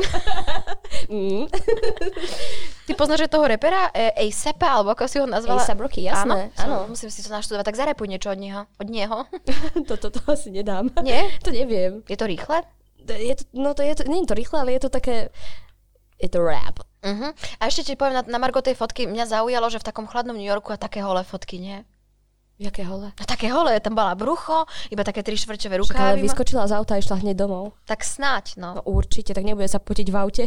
mm. 1.10 1.42
Ty 2.86 2.92
poznáš 2.94 3.26
toho 3.26 3.42
repera 3.50 3.90
e, 3.90 4.14
A$APa, 4.14 4.78
alebo 4.78 4.94
ako 4.94 5.10
si 5.10 5.18
ho 5.18 5.26
nazvala? 5.26 5.66
A$AP 5.66 5.82
Rocky, 5.82 6.06
jasné. 6.06 6.54
Áno, 6.62 6.86
musím 6.86 7.10
si 7.10 7.26
to 7.26 7.34
naštudovať. 7.34 7.66
Tak 7.66 7.78
zarepuj 7.82 8.06
niečo 8.06 8.30
od 8.30 8.38
neho. 8.38 8.70
Od 8.78 8.86
neho. 8.86 9.26
Toto 9.90 10.14
to, 10.14 10.22
to 10.22 10.30
asi 10.30 10.54
nedám. 10.54 10.94
Nie? 11.02 11.26
To 11.42 11.50
neviem. 11.50 12.06
Je 12.06 12.14
to 12.14 12.30
rýchle? 12.30 12.62
Je 13.06 13.34
to, 13.34 13.44
no 13.54 13.74
to 13.74 13.82
je 13.82 13.98
to, 13.98 14.02
nie 14.06 14.22
je 14.22 14.30
to 14.30 14.38
rýchle, 14.38 14.62
ale 14.62 14.78
je 14.78 14.82
to 14.86 14.90
také... 14.94 15.34
Je 16.16 16.28
to 16.28 16.40
rap. 16.40 16.80
Uh-huh. 17.02 17.30
A 17.60 17.68
ešte 17.68 17.86
ti 17.86 17.94
poviem, 17.94 18.18
na, 18.18 18.22
na 18.26 18.38
Margo 18.38 18.58
tej 18.58 18.74
fotky, 18.74 19.04
mňa 19.04 19.30
zaujalo, 19.30 19.68
že 19.68 19.78
v 19.78 19.86
takom 19.86 20.08
chladnom 20.08 20.34
New 20.34 20.48
Yorku 20.48 20.72
a 20.72 20.80
také 20.80 21.04
holé 21.04 21.22
fotky, 21.22 21.60
nie? 21.60 21.84
Jaké 22.56 22.88
hole? 22.88 23.12
No 23.12 23.24
také 23.28 23.52
holé, 23.52 23.76
tam 23.84 23.92
bola 23.92 24.16
brucho, 24.16 24.64
iba 24.88 25.04
také 25.04 25.20
tri 25.20 25.36
štvrťové 25.36 25.76
Však 25.76 25.92
ale 25.92 26.16
rukávy. 26.16 26.16
ma- 26.16 26.24
vyskočila 26.24 26.64
z 26.64 26.72
auta 26.72 26.96
a 26.96 27.00
išla 27.04 27.20
hneď 27.20 27.36
domov. 27.36 27.76
Tak 27.84 28.00
snáď, 28.00 28.56
no. 28.56 28.80
No 28.80 28.82
určite, 28.88 29.36
tak 29.36 29.44
nebude 29.44 29.68
sa 29.68 29.76
potiť 29.76 30.08
v 30.08 30.16
aute. 30.16 30.44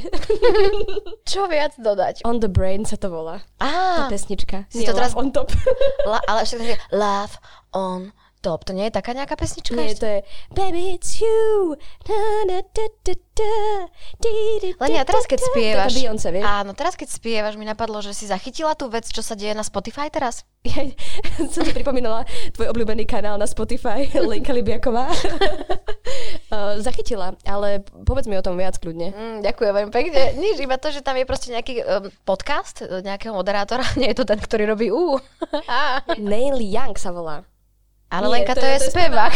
Čo 1.29 1.45
viac 1.45 1.77
dodať? 1.77 2.25
On 2.25 2.41
the 2.41 2.49
Brain 2.49 2.81
sa 2.81 2.97
to 2.97 3.13
volá. 3.13 3.45
Á, 3.61 3.69
Tá 3.95 4.03
pesnička. 4.09 4.65
Si 4.73 4.81
Nie 4.81 4.89
to 4.89 4.97
teraz- 4.97 5.13
on 5.13 5.29
top. 5.29 5.53
la, 6.09 6.17
ale 6.25 6.49
také 6.49 6.81
Love 6.89 7.37
on 7.77 8.09
top. 8.39 8.63
To 8.67 8.71
nie 8.71 8.87
je 8.87 8.93
taká 8.95 9.11
nejaká 9.11 9.35
pesnička? 9.35 9.75
Nie, 9.75 9.93
ešte? 9.93 9.99
to 9.99 10.07
je 10.07 10.19
Baby 10.55 10.95
it's 10.95 11.19
you. 11.19 11.75
Na, 12.07 12.19
na, 12.47 12.57
da, 12.63 12.85
da, 13.03 13.13
da, 13.15 13.55
di, 14.19 14.33
di, 14.63 14.69
Len 14.79 14.91
ja 14.95 15.03
teraz, 15.03 15.27
keď 15.27 15.39
spievaš... 15.43 15.91
Je 15.91 15.99
Beyoncé, 16.03 16.27
vieš? 16.31 16.43
Áno, 16.47 16.71
teraz 16.71 16.95
keď 16.95 17.09
spievaš, 17.11 17.59
mi 17.59 17.67
napadlo, 17.67 17.99
že 17.99 18.15
si 18.15 18.25
zachytila 18.25 18.73
tú 18.73 18.87
vec, 18.87 19.05
čo 19.07 19.19
sa 19.19 19.35
deje 19.35 19.51
na 19.51 19.63
Spotify 19.63 20.07
teraz? 20.07 20.47
Ja 20.63 20.83
som 21.53 21.63
ti 21.63 21.71
pripomínala 21.71 22.27
tvoj 22.55 22.71
obľúbený 22.75 23.07
kanál 23.07 23.39
na 23.39 23.47
Spotify, 23.47 24.07
Lenka 24.29 24.55
Libiaková. 24.55 25.11
Uh, 26.49 26.81
zachytila, 26.81 27.37
ale 27.45 27.85
povedz 27.85 28.25
mi 28.25 28.33
o 28.33 28.41
tom 28.41 28.57
viac 28.57 28.81
kľudne. 28.81 29.13
Mm, 29.13 29.45
ďakujem 29.45 29.69
veľmi 29.69 29.93
pekne. 29.93 30.33
Nič, 30.41 30.57
iba 30.57 30.81
to, 30.81 30.89
že 30.89 31.05
tam 31.05 31.13
je 31.13 31.29
proste 31.29 31.53
nejaký 31.53 31.85
um, 31.85 32.09
podcast 32.25 32.81
e, 32.81 33.05
nejakého 33.05 33.37
moderátora. 33.37 33.85
Nie 34.01 34.17
je 34.17 34.17
to 34.17 34.25
ten, 34.25 34.41
ktorý 34.41 34.73
robí 34.73 34.89
ú. 34.89 35.21
Neil 36.17 36.57
Young 36.57 36.97
sa 36.97 37.13
volá. 37.13 37.45
Ale 38.09 38.25
Nie, 38.25 38.31
Lenka, 38.41 38.57
to 38.57 38.61
to, 38.61 38.65
je- 38.65 38.73
je, 38.73 38.79
to 38.79 38.89
spevák. 38.89 39.33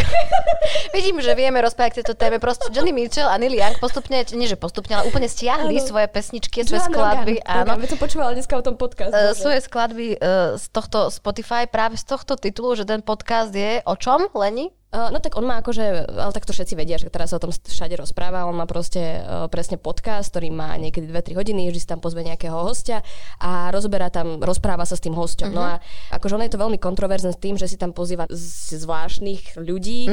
Vidím, 0.97 1.21
že 1.21 1.31
vieme 1.33 1.62
rozprávať 1.62 1.91
k 1.93 1.97
tejto 2.01 2.13
téme. 2.13 2.41
Proste 2.41 2.73
Johnny 2.73 2.89
Mitchell 2.89 3.29
a 3.29 3.38
Neil 3.38 3.53
Young 3.53 3.77
postupne, 3.77 4.25
nie 4.33 4.49
že 4.49 4.57
postupne, 4.57 4.97
ale 4.97 5.05
úplne 5.05 5.29
stiahli 5.29 5.77
Áno. 5.77 5.86
svoje 5.86 6.07
pesničky, 6.09 6.65
svoje 6.65 6.81
Joan 6.81 6.89
skladby. 6.89 7.33
Rogan, 7.38 7.69
Áno. 7.69 7.86
Som 7.86 7.99
počúvala 8.01 8.31
dneska 8.33 8.53
o 8.53 8.63
tom 8.65 8.73
podcast. 8.73 9.13
Bože. 9.13 9.38
svoje 9.38 9.59
skladby 9.62 10.07
e, 10.12 10.17
z 10.57 10.65
tohto 10.69 11.09
Spotify 11.09 11.65
práve 11.65 11.95
z 11.95 12.05
tohto 12.05 12.33
titulu, 12.33 12.73
že 12.73 12.83
ten 12.83 12.99
podcast 12.99 13.53
je 13.53 13.86
o 13.86 13.93
čom, 13.93 14.25
Leni? 14.33 14.73
Uh, 14.93 15.10
no 15.10 15.17
tak 15.17 15.34
on 15.34 15.49
má 15.49 15.58
akože, 15.58 16.06
ale 16.06 16.32
tak 16.38 16.45
to 16.45 16.53
všetci 16.53 16.77
vedia, 16.77 17.01
že 17.01 17.10
teraz 17.10 17.34
sa 17.34 17.41
o 17.41 17.43
tom 17.43 17.49
všade 17.49 17.97
rozpráva, 17.97 18.45
on 18.45 18.53
má 18.53 18.69
proste 18.69 19.25
uh, 19.25 19.49
presne 19.49 19.82
podcast, 19.82 20.29
ktorý 20.29 20.53
má 20.53 20.77
niekedy 20.77 21.10
2-3 21.10 21.34
hodiny, 21.34 21.73
vždy 21.73 21.82
si 21.82 21.89
tam 21.89 21.97
pozve 21.97 22.21
nejakého 22.21 22.53
hostia 22.53 23.01
a 23.41 23.73
rozoberá 23.73 24.13
tam, 24.13 24.38
rozpráva 24.38 24.86
sa 24.86 24.93
s 24.93 25.01
tým 25.01 25.17
hosťom. 25.17 25.49
No 25.49 25.65
a 25.65 25.82
akože 26.13 26.38
on 26.38 26.45
je 26.45 26.53
to 26.53 26.62
veľmi 26.62 26.77
kontroverzné 26.77 27.34
s 27.34 27.41
tým, 27.41 27.58
že 27.58 27.65
si 27.65 27.82
tam 27.82 27.89
pozýva 27.89 28.29
z 28.29 28.77
zvláštnych 28.77 29.58
ľudí 29.58 30.06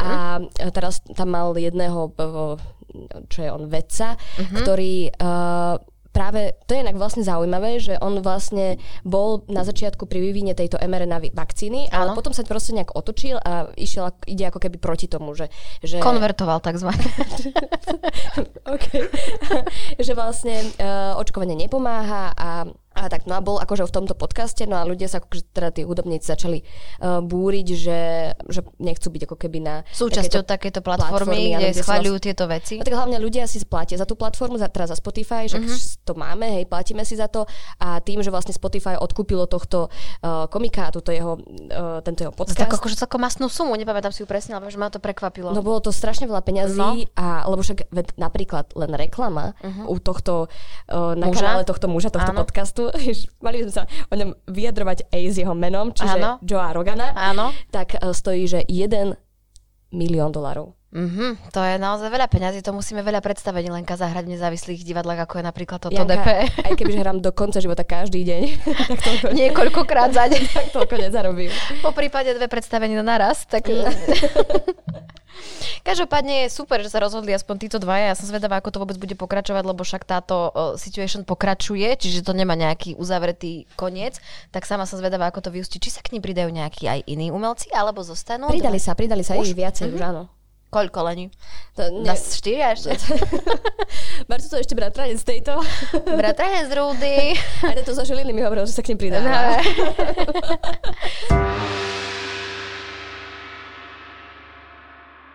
a 0.00 0.40
teraz 0.72 1.04
tam 1.12 1.28
mal 1.28 1.52
jedného, 1.52 2.16
čo 3.28 3.38
je 3.44 3.50
on, 3.52 3.68
vedca, 3.68 4.16
ktorý 4.40 5.12
uh, 5.12 5.76
práve, 6.12 6.54
to 6.68 6.76
je 6.76 6.84
inak 6.84 7.00
vlastne 7.00 7.24
zaujímavé, 7.24 7.80
že 7.80 7.96
on 7.98 8.20
vlastne 8.20 8.76
bol 9.02 9.48
na 9.48 9.64
začiatku 9.64 10.04
pri 10.04 10.20
vývine 10.20 10.52
tejto 10.52 10.76
mRNA 10.76 11.32
vakcíny, 11.32 11.88
ale 11.88 12.12
Áno. 12.12 12.16
potom 12.16 12.36
sa 12.36 12.44
proste 12.44 12.76
nejak 12.76 12.92
otočil 12.92 13.40
a 13.40 13.72
išiel, 13.74 14.12
ide 14.28 14.52
ako 14.52 14.60
keby 14.60 14.76
proti 14.76 15.08
tomu, 15.08 15.32
že... 15.32 15.48
že 15.80 16.04
Konvertoval 16.04 16.60
takzvané. 16.60 17.02
okay. 18.76 19.08
že 20.06 20.12
vlastne 20.12 20.60
uh, 20.78 21.16
očkovanie 21.16 21.56
nepomáha 21.56 22.36
a 22.36 22.68
a 22.92 23.08
tak, 23.08 23.24
no 23.24 23.36
a 23.36 23.40
bol 23.40 23.56
akože 23.58 23.88
v 23.88 23.92
tomto 23.92 24.14
podcaste, 24.14 24.64
no 24.68 24.76
a 24.78 24.84
ľudia 24.84 25.08
sa 25.08 25.20
akože 25.20 25.42
teda 25.52 25.68
tí 25.72 25.82
hudobníci 25.82 26.28
začali 26.28 26.62
uh, 26.62 27.24
búriť, 27.24 27.66
že, 27.72 28.00
že 28.48 28.60
nechcú 28.78 29.08
byť 29.08 29.22
ako 29.28 29.36
keby 29.36 29.58
na 29.64 29.74
Súčasťou 29.92 30.44
takéto 30.44 30.84
platformy, 30.84 31.56
áno, 31.56 31.64
kde 31.64 31.76
sa 31.76 31.84
schváľujú 31.84 32.16
tieto 32.20 32.44
veci. 32.48 32.78
No 32.78 32.84
tak 32.84 32.96
hlavne 32.96 33.18
ľudia 33.18 33.48
si 33.48 33.60
platia 33.64 33.96
za 33.96 34.04
tú 34.04 34.14
platformu, 34.14 34.60
za, 34.60 34.68
teraz 34.68 34.92
za 34.92 34.98
Spotify, 34.98 35.48
že 35.48 35.58
mm-hmm. 35.58 36.04
to 36.04 36.12
máme, 36.14 36.46
hej, 36.60 36.64
platíme 36.68 37.02
si 37.04 37.16
za 37.16 37.26
to 37.28 37.48
a 37.80 37.98
tým, 38.04 38.20
že 38.20 38.28
vlastne 38.28 38.52
Spotify 38.52 38.96
odkúpilo 39.00 39.48
tohto 39.48 39.88
uh, 39.88 40.46
komika, 40.52 40.92
túto 40.92 41.10
jeho, 41.10 41.38
uh, 41.38 42.00
tento 42.04 42.26
jeho 42.26 42.34
Za 42.34 42.38
podcast. 42.38 42.60
takú 42.60 42.76
akože 42.78 42.96
celkom 42.98 43.20
masnú 43.22 43.46
sumu, 43.48 43.74
nepamätám 43.78 44.12
si 44.12 44.22
ju 44.22 44.28
presne, 44.28 44.58
ale 44.58 44.68
že 44.68 44.76
ma 44.76 44.92
to 44.92 45.00
prekvapilo. 45.00 45.52
No 45.52 45.64
bolo 45.64 45.80
to 45.80 45.94
strašne 45.94 46.26
veľa 46.26 46.42
peňazí, 46.44 46.80
No. 46.82 46.96
a, 47.14 47.46
lebo 47.46 47.62
však 47.62 47.94
napríklad 48.18 48.74
len 48.74 48.90
reklama 48.96 49.54
uh-huh. 49.60 49.92
u 49.92 49.96
tohto, 50.02 50.48
uh, 50.90 51.14
na 51.14 51.30
Muža? 51.30 51.38
kanále 51.38 51.62
tohto 51.62 51.86
muža, 51.86 52.10
tohto 52.10 52.32
Áno. 52.34 52.40
podcastu, 52.42 52.81
jež, 53.06 53.30
mali 53.38 53.62
by 53.62 53.70
sme 53.70 53.74
sa 53.74 53.84
o 54.10 54.14
ňom 54.18 54.30
vyjadrovať 54.50 54.98
aj 55.12 55.22
s 55.28 55.36
jeho 55.38 55.54
menom, 55.54 55.94
čiže 55.94 56.18
Áno. 56.18 56.42
Joea 56.42 56.72
Rogana, 56.74 57.14
Áno. 57.14 57.54
tak 57.70 57.94
uh, 58.00 58.10
stojí, 58.10 58.48
že 58.50 58.64
1 58.66 59.14
milión 59.92 60.32
dolarov. 60.32 60.74
Mhm, 60.92 61.48
to 61.56 61.60
je 61.64 61.80
naozaj 61.80 62.12
veľa 62.12 62.28
peňazí, 62.28 62.60
to 62.60 62.76
musíme 62.76 63.00
veľa 63.00 63.24
predstavení 63.24 63.72
Lenka 63.72 63.96
zahrať 63.96 64.28
v 64.28 64.36
nezávislých 64.36 64.84
divadlách, 64.84 65.24
ako 65.24 65.40
je 65.40 65.44
napríklad 65.48 65.80
toto 65.80 65.96
Janka, 65.96 66.20
DP. 66.20 66.28
aj 66.68 66.72
kebyže 66.76 67.00
hrám 67.00 67.18
do 67.24 67.32
konca 67.32 67.64
života 67.64 67.80
každý 67.80 68.28
deň, 68.28 68.42
tak 68.92 69.00
toľko, 69.00 69.26
Niekoľkokrát 69.32 70.12
za 70.12 70.28
deň. 70.28 70.42
tak 70.60 70.68
toľko 70.68 70.94
nezarobím. 71.00 71.48
Po 71.80 71.96
prípade 71.96 72.36
dve 72.36 72.44
predstavenia 72.44 73.00
naraz, 73.00 73.48
tak... 73.48 73.72
Každopádne 75.82 76.46
je 76.46 76.54
super, 76.54 76.78
že 76.84 76.92
sa 76.92 77.02
rozhodli 77.02 77.34
aspoň 77.34 77.56
títo 77.66 77.80
dvaja. 77.82 78.12
Ja 78.12 78.14
som 78.14 78.28
zvedavá, 78.28 78.60
ako 78.60 78.70
to 78.70 78.78
vôbec 78.84 78.94
bude 79.00 79.16
pokračovať, 79.18 79.64
lebo 79.66 79.82
však 79.82 80.06
táto 80.06 80.52
uh, 80.52 80.78
situation 80.78 81.26
pokračuje, 81.26 81.88
čiže 81.98 82.22
to 82.22 82.30
nemá 82.36 82.54
nejaký 82.54 82.94
uzavretý 82.94 83.66
koniec. 83.74 84.22
Tak 84.54 84.62
sama 84.68 84.86
som 84.86 85.02
zvedavá, 85.02 85.26
ako 85.32 85.42
to 85.42 85.50
vyústi. 85.50 85.82
Či 85.82 85.98
sa 85.98 86.00
k 86.04 86.14
ním 86.14 86.22
pridajú 86.22 86.52
nejakí 86.52 86.86
aj 86.86 87.02
iní 87.10 87.34
umelci, 87.34 87.66
alebo 87.74 88.06
zostanú? 88.06 88.46
Pridali 88.46 88.78
sa, 88.78 88.94
pridali 88.94 89.26
sa, 89.26 89.34
Už? 89.34 89.50
ich 89.50 89.58
viacej 89.58 89.90
už, 89.90 90.02
áno. 90.04 90.30
Koľko 90.72 91.04
lení? 91.04 91.28
To, 91.76 91.84
ne, 91.92 92.08
Nás 92.08 92.32
štyria 92.32 92.72
ešte? 92.72 92.96
Marco 94.32 94.48
to 94.48 94.56
ešte 94.56 94.72
bratranec 94.72 95.20
tejto. 95.20 95.60
Bratranec 95.92 96.72
z 96.72 96.80
Rudy. 96.80 97.36
Aj 97.68 97.76
tento 97.76 97.92
zo 97.92 98.00
Žiliny 98.08 98.32
mi 98.32 98.40
hovoril, 98.40 98.64
že 98.64 98.72
sa 98.72 98.80
k 98.80 98.96
nim 98.96 99.00
pridáva. 99.04 99.60
No. 99.60 99.60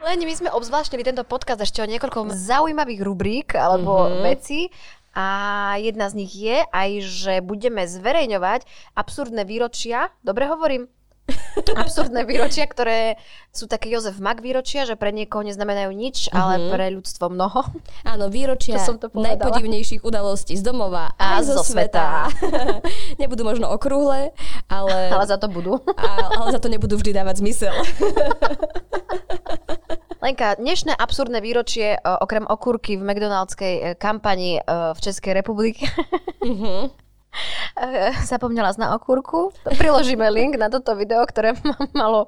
Len 0.10 0.24
my 0.26 0.34
sme 0.34 0.50
obzvláštili 0.50 1.06
tento 1.06 1.22
podcast 1.22 1.62
ešte 1.62 1.86
o 1.86 1.90
niekoľko 1.90 2.34
zaujímavých 2.34 3.06
rubrík 3.06 3.54
alebo 3.54 4.10
mm-hmm. 4.10 4.24
vecí. 4.26 4.74
A 5.14 5.78
jedna 5.78 6.10
z 6.10 6.18
nich 6.18 6.34
je 6.34 6.66
aj, 6.66 6.90
že 7.06 7.34
budeme 7.46 7.86
zverejňovať 7.86 8.66
absurdné 8.98 9.46
výročia. 9.46 10.10
Dobre 10.26 10.50
hovorím? 10.50 10.90
absurdné 11.84 12.22
výročia, 12.24 12.66
ktoré 12.66 13.16
sú 13.50 13.66
také 13.66 13.90
Jozef 13.90 14.18
Mak 14.18 14.40
výročia, 14.40 14.86
že 14.86 14.94
pre 14.94 15.10
niekoho 15.10 15.42
neznamenajú 15.42 15.90
nič, 15.90 16.30
mm-hmm. 16.30 16.38
ale 16.38 16.54
pre 16.70 16.86
ľudstvo 16.94 17.30
mnoho. 17.30 17.66
Áno, 18.06 18.30
výročia 18.30 18.78
Čo 18.78 18.94
som 18.94 18.98
to 19.02 19.10
povedala? 19.10 19.34
najpodivnejších 19.40 20.02
udalostí 20.02 20.54
z 20.54 20.62
domova 20.62 21.10
A 21.18 21.42
aj 21.42 21.50
zo, 21.50 21.54
zo 21.60 21.74
sveta. 21.74 22.30
Nebudú 23.22 23.42
možno 23.42 23.68
okrúhle, 23.70 24.30
ale, 24.70 24.98
Ale 25.16 25.26
za 25.26 25.42
to 25.42 25.50
budú. 25.50 25.82
a, 25.98 26.08
ale 26.38 26.54
za 26.54 26.60
to 26.62 26.70
nebudú 26.70 26.98
vždy 26.98 27.18
dávať 27.18 27.42
zmysel. 27.42 27.74
Lenka, 30.18 30.58
dnešné 30.58 30.98
absurdné 30.98 31.40
výročie, 31.40 31.94
o, 32.02 32.26
okrem 32.26 32.42
okúrky 32.44 32.98
v 32.98 33.06
McDonaldskej 33.06 33.74
e, 33.74 33.84
kampani 33.96 34.58
e, 34.58 34.62
v 34.66 35.00
Českej 35.00 35.34
republike, 35.34 35.86
Mhm. 36.42 37.07
zapomnela 38.30 38.74
na 38.78 38.94
okúrku. 38.98 39.54
Priložíme 39.66 40.28
link 40.30 40.56
na 40.56 40.70
toto 40.70 40.94
video, 40.94 41.24
ktoré 41.26 41.58
ma- 41.68 41.90
malo 41.94 42.20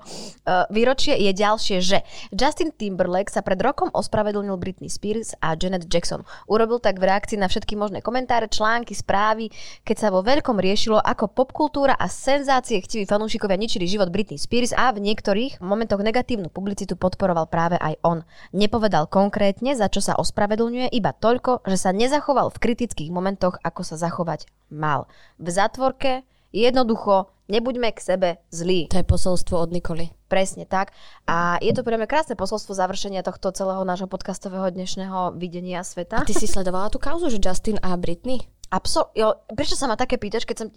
e, 0.46 0.66
výročie. 0.74 1.16
Je 1.20 1.32
ďalšie, 1.36 1.78
že 1.80 1.98
Justin 2.34 2.74
Timberlake 2.74 3.32
sa 3.32 3.46
pred 3.46 3.60
rokom 3.62 3.92
ospravedlnil 3.94 4.56
Britney 4.58 4.90
Spears 4.90 5.36
a 5.44 5.54
Janet 5.54 5.88
Jackson. 5.88 6.26
Urobil 6.50 6.82
tak 6.82 6.98
v 6.98 7.10
reakcii 7.10 7.38
na 7.38 7.48
všetky 7.48 7.78
možné 7.78 8.02
komentáre, 8.04 8.50
články, 8.50 8.98
správy, 8.98 9.54
keď 9.86 9.96
sa 9.96 10.08
vo 10.10 10.26
veľkom 10.26 10.58
riešilo, 10.58 10.98
ako 11.00 11.32
popkultúra 11.32 11.96
a 11.96 12.08
senzácie 12.10 12.82
chtiví 12.82 13.06
fanúšikovia 13.06 13.56
ničili 13.60 13.86
život 13.86 14.10
Britney 14.10 14.42
Spears 14.42 14.74
a 14.74 14.92
v 14.92 15.04
niektorých 15.04 15.64
momentoch 15.64 16.02
negatívnu 16.02 16.52
publicitu 16.52 16.98
podporoval 17.00 17.48
práve 17.48 17.78
aj 17.80 17.96
on. 18.04 18.20
Nepovedal 18.52 19.08
konkrétne, 19.08 19.78
za 19.78 19.88
čo 19.88 20.04
sa 20.04 20.18
ospravedlňuje, 20.18 20.92
iba 20.92 21.16
toľko, 21.16 21.64
že 21.68 21.78
sa 21.80 21.96
nezachoval 21.96 22.52
v 22.52 22.62
kritických 22.62 23.14
momentoch, 23.14 23.62
ako 23.62 23.82
sa 23.86 23.96
zachovať 23.96 24.50
mal. 24.74 24.99
V 25.38 25.48
zatvorke 25.48 26.26
jednoducho 26.50 27.30
nebuďme 27.50 27.94
k 27.94 28.00
sebe 28.00 28.30
zlí. 28.50 28.90
To 28.90 29.02
je 29.02 29.06
posolstvo 29.06 29.56
od 29.58 29.70
Nikoly. 29.70 30.10
Presne 30.30 30.66
tak. 30.70 30.94
A 31.26 31.58
je 31.62 31.74
to 31.74 31.82
pre 31.82 31.98
mňa 31.98 32.06
krásne 32.06 32.38
posolstvo 32.38 32.78
završenia 32.78 33.26
tohto 33.26 33.50
celého 33.54 33.82
nášho 33.82 34.06
podcastového 34.06 34.70
dnešného 34.70 35.34
videnia 35.38 35.82
sveta. 35.82 36.22
A 36.22 36.26
ty 36.26 36.38
si 36.38 36.46
sledovala 36.46 36.94
tú 36.94 37.02
kauzu, 37.02 37.34
že 37.34 37.42
Justin 37.42 37.82
a 37.82 37.98
Britney? 37.98 38.46
Absol- 38.70 39.10
jo, 39.18 39.34
prečo 39.58 39.74
sa 39.74 39.90
ma 39.90 39.98
také 39.98 40.22
pýtaš, 40.22 40.46
keď 40.46 40.58
som... 40.62 40.70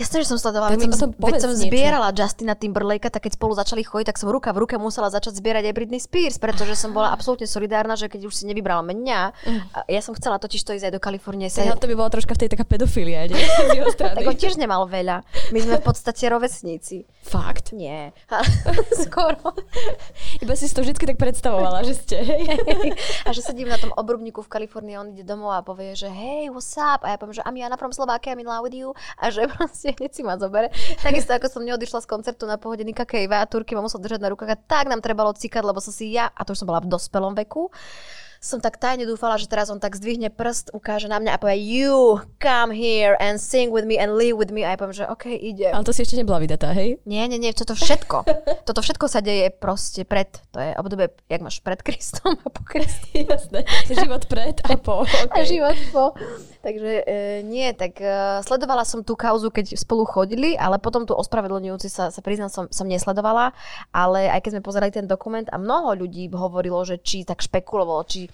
Jasne, 0.00 0.24
že 0.24 0.32
som 0.32 0.40
sledovala, 0.40 0.72
Tak 0.72 0.80
mi 0.80 0.96
som, 0.96 1.12
povedz 1.12 1.44
som 1.44 1.52
niečo. 1.52 1.68
zbierala 1.68 2.08
Justina 2.16 2.56
Timberlakea, 2.56 3.12
tak 3.12 3.28
keď 3.28 3.36
spolu 3.36 3.52
začali 3.52 3.84
chodiť, 3.84 4.08
tak 4.08 4.16
som 4.16 4.32
ruka 4.32 4.48
v 4.56 4.64
ruke 4.64 4.80
musela 4.80 5.12
začať 5.12 5.36
zbierať 5.36 5.68
aj 5.68 5.74
Britney 5.76 6.00
Spears, 6.00 6.40
pretože 6.40 6.72
som 6.72 6.96
bola 6.96 7.12
absolútne 7.12 7.44
solidárna, 7.44 8.00
že 8.00 8.08
keď 8.08 8.24
už 8.24 8.32
si 8.32 8.48
nevybrala 8.48 8.80
mňa, 8.80 9.20
a 9.76 9.78
ja 9.92 10.00
som 10.00 10.16
chcela 10.16 10.40
totiž 10.40 10.64
to 10.64 10.72
ísť 10.72 10.88
aj 10.88 10.94
do 10.96 11.00
Kalifornie. 11.04 11.52
Sa, 11.52 11.68
Tak 11.68 11.84
to 11.84 11.90
by 11.92 12.00
bola 12.00 12.08
troška 12.08 12.32
v 12.32 12.40
tej 12.40 12.48
taká 12.56 12.64
pedofilia, 12.64 13.28
nie? 13.28 13.36
Tak 14.00 14.24
on 14.24 14.36
tiež 14.40 14.56
nemal 14.56 14.88
veľa. 14.88 15.20
My 15.52 15.58
sme 15.60 15.76
v 15.76 15.84
podstate 15.84 16.32
rovesníci. 16.32 17.04
Fakt. 17.20 17.76
Nie, 17.76 18.16
skoro. 19.04 19.52
Iba 20.50 20.58
si 20.58 20.66
to 20.74 20.82
vždy 20.82 20.98
tak 20.98 21.14
predstavovala, 21.14 21.86
že 21.86 21.94
ste, 21.94 22.26
hej? 22.26 22.42
A 23.26 23.30
že 23.30 23.38
sedím 23.38 23.70
na 23.70 23.78
tom 23.78 23.94
obrubníku 23.94 24.42
v 24.42 24.50
Kalifornii, 24.50 24.98
on 24.98 25.14
ide 25.14 25.22
domov 25.22 25.54
a 25.54 25.62
povie, 25.62 25.94
že 25.94 26.10
hey, 26.10 26.50
what's 26.50 26.74
up? 26.74 27.06
A 27.06 27.14
ja 27.14 27.22
poviem, 27.22 27.38
že 27.38 27.46
I'm 27.46 27.54
Jana 27.54 27.78
from 27.78 27.94
Slovakia, 27.94 28.34
I'm 28.34 28.42
in 28.42 28.50
love 28.50 28.66
with 28.66 28.74
you. 28.74 28.90
A 29.22 29.30
že 29.30 29.46
proste 29.54 29.94
hneď 29.94 30.10
si 30.10 30.26
ma 30.26 30.34
zobere. 30.42 30.74
Takisto 31.06 31.38
ako 31.38 31.46
som 31.46 31.62
neodišla 31.62 32.02
z 32.02 32.06
koncertu 32.10 32.50
na 32.50 32.58
pohode 32.58 32.82
Nika 32.82 33.06
Kejva 33.06 33.38
a 33.38 33.46
Turky 33.46 33.78
ma 33.78 33.86
musel 33.86 34.02
držať 34.02 34.26
na 34.26 34.34
rukách 34.34 34.50
a 34.50 34.58
tak 34.58 34.90
nám 34.90 34.98
trebalo 34.98 35.30
cikať, 35.30 35.62
lebo 35.62 35.78
som 35.78 35.94
si 35.94 36.18
ja, 36.18 36.34
a 36.34 36.42
to 36.42 36.50
už 36.50 36.66
som 36.66 36.66
bola 36.66 36.82
v 36.82 36.98
dospelom 36.98 37.38
veku, 37.38 37.70
som 38.40 38.56
tak 38.56 38.80
tajne 38.80 39.04
dúfala, 39.04 39.36
že 39.36 39.44
teraz 39.44 39.68
on 39.68 39.76
tak 39.76 40.00
zdvihne 40.00 40.32
prst, 40.32 40.72
ukáže 40.72 41.12
na 41.12 41.20
mňa 41.20 41.36
a 41.36 41.38
povie 41.38 41.60
you 41.60 42.24
come 42.40 42.72
here 42.72 43.12
and 43.20 43.36
sing 43.36 43.68
with 43.68 43.84
me 43.84 44.00
and 44.00 44.16
live 44.16 44.40
with 44.40 44.48
me 44.48 44.64
a 44.64 44.72
ja 44.72 44.80
poviem, 44.80 44.96
že 44.96 45.04
OK, 45.04 45.28
ide. 45.28 45.68
Ale 45.68 45.84
to 45.84 45.92
si 45.92 46.00
ešte 46.00 46.16
nebola 46.16 46.40
vydatá, 46.40 46.72
hej? 46.72 46.96
Nie, 47.04 47.28
nie, 47.28 47.36
nie, 47.36 47.52
toto 47.52 47.76
všetko. 47.76 48.24
toto 48.68 48.80
všetko 48.80 49.06
sa 49.12 49.20
deje 49.20 49.52
proste 49.52 50.08
pred, 50.08 50.40
to 50.56 50.56
je 50.56 50.72
obdobie, 50.80 51.12
jak 51.28 51.44
máš 51.44 51.60
pred 51.60 51.84
Kristom 51.84 52.40
a 52.40 52.48
po 52.48 52.64
Kristu. 52.64 53.12
Jasné, 53.28 53.68
život 53.92 54.24
pred 54.24 54.56
a 54.64 54.74
po. 54.80 55.04
Okay. 55.20 55.44
A 55.44 55.46
život 55.46 55.78
po. 55.92 56.04
Takže 56.64 57.04
e, 57.04 57.16
nie, 57.44 57.68
tak 57.76 58.00
e, 58.00 58.40
sledovala 58.40 58.88
som 58.88 59.04
tú 59.04 59.12
kauzu, 59.12 59.52
keď 59.52 59.76
spolu 59.76 60.08
chodili, 60.08 60.56
ale 60.56 60.80
potom 60.80 61.04
tu 61.04 61.12
ospravedlňujúci 61.12 61.92
sa, 61.92 62.08
sa 62.08 62.20
priznám, 62.24 62.48
som, 62.48 62.64
som 62.72 62.88
nesledovala, 62.88 63.52
ale 63.92 64.32
aj 64.32 64.40
keď 64.40 64.50
sme 64.56 64.62
pozerali 64.64 64.92
ten 64.92 65.04
dokument 65.04 65.44
a 65.52 65.60
mnoho 65.60 65.92
ľudí 65.92 66.32
hovorilo, 66.32 66.80
že 66.88 66.96
či 67.04 67.28
tak 67.28 67.44
špekulovalo, 67.44 68.00
či 68.08 68.29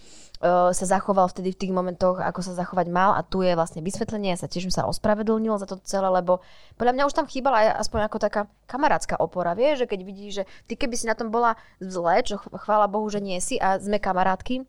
sa 0.73 0.85
zachoval 0.85 1.33
vtedy 1.33 1.57
v 1.57 1.61
tých 1.65 1.73
momentoch, 1.73 2.21
ako 2.21 2.45
sa 2.45 2.53
zachovať 2.53 2.93
mal. 2.93 3.17
A 3.17 3.25
tu 3.25 3.41
je 3.41 3.57
vlastne 3.57 3.81
vysvetlenie, 3.81 4.37
ja 4.37 4.39
sa 4.39 4.51
tiež 4.51 4.69
sa 4.69 4.85
ospravedlnil 4.85 5.57
za 5.57 5.65
to 5.65 5.81
celé, 5.81 6.13
lebo 6.13 6.45
podľa 6.77 6.93
mňa 6.93 7.07
už 7.09 7.17
tam 7.17 7.27
chýbala 7.27 7.65
aj 7.65 7.89
aspoň 7.89 8.01
ako 8.05 8.19
taká 8.21 8.43
kamarátska 8.69 9.17
opora, 9.17 9.57
vie, 9.57 9.81
že 9.81 9.89
keď 9.89 10.01
vidíš, 10.05 10.33
že 10.37 10.45
ty 10.69 10.77
keby 10.77 10.95
si 10.97 11.09
na 11.09 11.17
tom 11.17 11.33
bola 11.33 11.57
zle, 11.81 12.21
čo 12.21 12.37
chvála 12.37 12.85
Bohu, 12.85 13.09
že 13.09 13.25
nie 13.25 13.41
si 13.41 13.57
a 13.57 13.81
sme 13.81 13.97
kamarátky, 13.97 14.69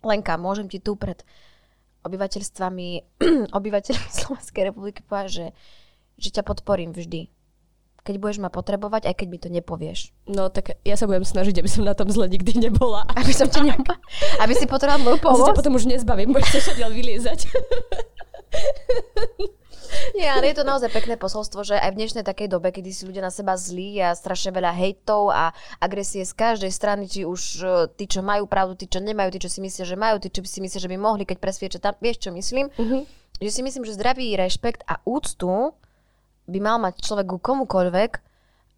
Lenka, 0.00 0.40
môžem 0.40 0.64
ti 0.64 0.80
tu 0.80 0.96
pred 0.96 1.22
obyvateľstvami, 2.08 3.20
obyvateľmi 3.58 4.08
Slovenskej 4.10 4.72
republiky 4.72 5.04
povedať, 5.04 5.30
že, 5.30 5.46
že 6.16 6.28
ťa 6.40 6.42
podporím 6.42 6.96
vždy 6.96 7.28
keď 8.04 8.14
budeš 8.16 8.38
ma 8.40 8.48
potrebovať, 8.48 9.08
aj 9.08 9.14
keď 9.16 9.26
mi 9.28 9.38
to 9.38 9.48
nepovieš. 9.52 10.12
No 10.28 10.48
tak 10.48 10.80
ja 10.84 10.96
sa 10.96 11.06
budem 11.06 11.24
snažiť, 11.24 11.60
aby 11.60 11.70
som 11.70 11.84
na 11.84 11.96
tom 11.96 12.08
zle 12.08 12.28
nikdy 12.28 12.70
nebola. 12.70 13.04
Aby 13.20 13.32
som 13.32 13.48
ti 13.48 13.60
ne... 13.60 13.76
Aby 14.40 14.54
si 14.56 14.64
potreboval 14.64 15.04
moju 15.04 15.18
pomoc? 15.20 15.52
Asi 15.52 15.58
potom 15.58 15.76
už 15.76 15.86
nezbavím, 15.86 16.32
budeš 16.32 16.64
sa 16.64 16.74
ďalej 16.76 16.96
vyliezať. 16.96 17.38
Nie, 20.14 20.30
ale 20.30 20.50
je 20.50 20.62
to 20.62 20.64
naozaj 20.66 20.90
pekné 20.90 21.18
posolstvo, 21.18 21.66
že 21.66 21.74
aj 21.74 21.94
v 21.94 21.98
dnešnej 21.98 22.22
takej 22.22 22.48
dobe, 22.50 22.70
kedy 22.70 22.90
si 22.94 23.02
ľudia 23.06 23.26
na 23.26 23.34
seba 23.34 23.58
zlí 23.58 23.98
a 23.98 24.14
strašne 24.14 24.54
veľa 24.54 24.70
hejtov 24.70 25.34
a 25.34 25.50
agresie 25.82 26.22
z 26.22 26.34
každej 26.34 26.70
strany, 26.70 27.10
či 27.10 27.26
už 27.26 27.42
e, 27.58 27.66
tí, 27.98 28.06
čo 28.06 28.22
majú 28.22 28.46
pravdu, 28.46 28.78
tí, 28.78 28.86
čo 28.86 29.02
nemajú, 29.02 29.34
tí, 29.34 29.42
čo 29.42 29.50
si 29.50 29.58
myslia, 29.58 29.86
že 29.86 29.98
majú, 29.98 30.22
tí, 30.22 30.30
čo 30.30 30.46
si 30.46 30.62
myslia, 30.62 30.78
že 30.78 30.90
by 30.90 30.98
mohli, 30.98 31.26
keď 31.26 31.38
presvieča 31.42 31.78
tam, 31.82 31.98
vieš, 31.98 32.22
čo 32.22 32.30
myslím? 32.30 32.70
Uh-huh. 32.70 33.02
Že 33.42 33.50
si 33.50 33.60
myslím, 33.66 33.82
že 33.88 33.98
zdravý 33.98 34.38
rešpekt 34.38 34.86
a 34.86 35.02
úctu 35.02 35.74
by 36.50 36.58
mal 36.60 36.76
mať 36.82 37.00
človek 37.00 37.26
ku 37.30 37.38
komukoľvek 37.38 38.12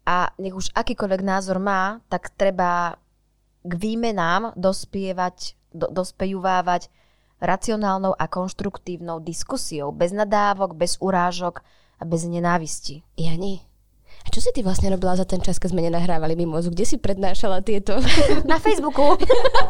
a 0.05 0.29
nech 0.37 0.55
už 0.55 0.71
akýkoľvek 0.77 1.21
názor 1.25 1.57
má, 1.57 1.99
tak 2.07 2.31
treba 2.37 2.95
k 3.63 3.73
výmenám 3.73 4.53
dospievať, 4.53 5.57
do, 5.73 5.89
dospejuvávať 5.89 6.91
racionálnou 7.43 8.15
a 8.15 8.25
konštruktívnou 8.29 9.19
diskusiou, 9.19 9.91
bez 9.91 10.15
nadávok, 10.15 10.77
bez 10.77 10.95
urážok 11.01 11.63
a 11.99 12.03
bez 12.07 12.23
nenávisti. 12.27 13.03
Jani, 13.19 13.63
a 14.23 14.27
čo 14.31 14.39
si 14.39 14.55
ty 14.55 14.63
vlastne 14.63 14.87
robila 14.87 15.19
za 15.19 15.27
ten 15.27 15.43
čas, 15.43 15.59
keď 15.59 15.75
sme 15.75 15.83
nenahrávali 15.83 16.39
mimozu? 16.39 16.71
Kde 16.71 16.85
si 16.87 16.95
prednášala 16.95 17.59
tieto? 17.59 17.99
Na 18.51 18.55
Facebooku. 18.55 19.19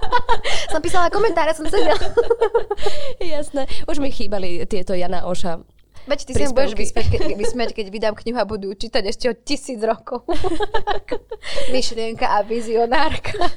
som 0.72 0.82
písala 0.82 1.10
komentáre, 1.10 1.58
som 1.58 1.66
sedela. 1.66 1.98
Jasné. 3.34 3.66
Už 3.89 3.98
mi 3.98 4.13
chýbali 4.13 4.62
tieto 4.70 4.94
Jana 4.94 5.26
Oša 5.26 5.58
Veď 6.04 6.20
ty 6.28 6.32
si 6.36 6.44
budeš 6.52 6.76
vysmiať, 6.76 7.08
keď, 7.08 7.22
vysmiať, 7.39 7.70
keď 7.72 7.86
vydám 7.88 8.16
knihu 8.20 8.38
a 8.39 8.46
budú 8.48 8.76
čítať 8.76 9.04
ešte 9.08 9.26
od 9.32 9.38
tisíc 9.48 9.80
rokov. 9.80 10.28
Myšlienka 11.74 12.28
a 12.28 12.44
vizionárka. 12.44 13.48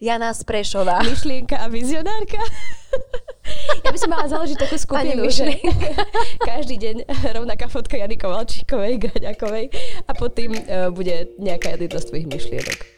Jana 0.00 0.32
Sprešová. 0.32 1.04
Myšlienka 1.04 1.60
a 1.60 1.68
vizionárka. 1.68 2.40
Ja 3.80 3.88
by 3.88 3.96
som 3.96 4.12
mala 4.12 4.28
založiť 4.28 4.60
takú 4.60 4.76
skupinu, 4.76 5.24
že 5.32 5.48
každý 6.52 6.76
deň 6.76 6.96
rovnaká 7.32 7.64
fotka 7.72 7.96
Jany 7.96 8.20
Kovalčíkovej, 8.20 9.00
Graďakovej 9.00 9.72
a 10.04 10.12
pod 10.12 10.36
tým 10.36 10.52
uh, 10.52 10.92
bude 10.92 11.32
nejaká 11.40 11.80
jedna 11.80 11.96
z 11.96 12.06
tvojich 12.12 12.28
myšlienok. 12.28 12.97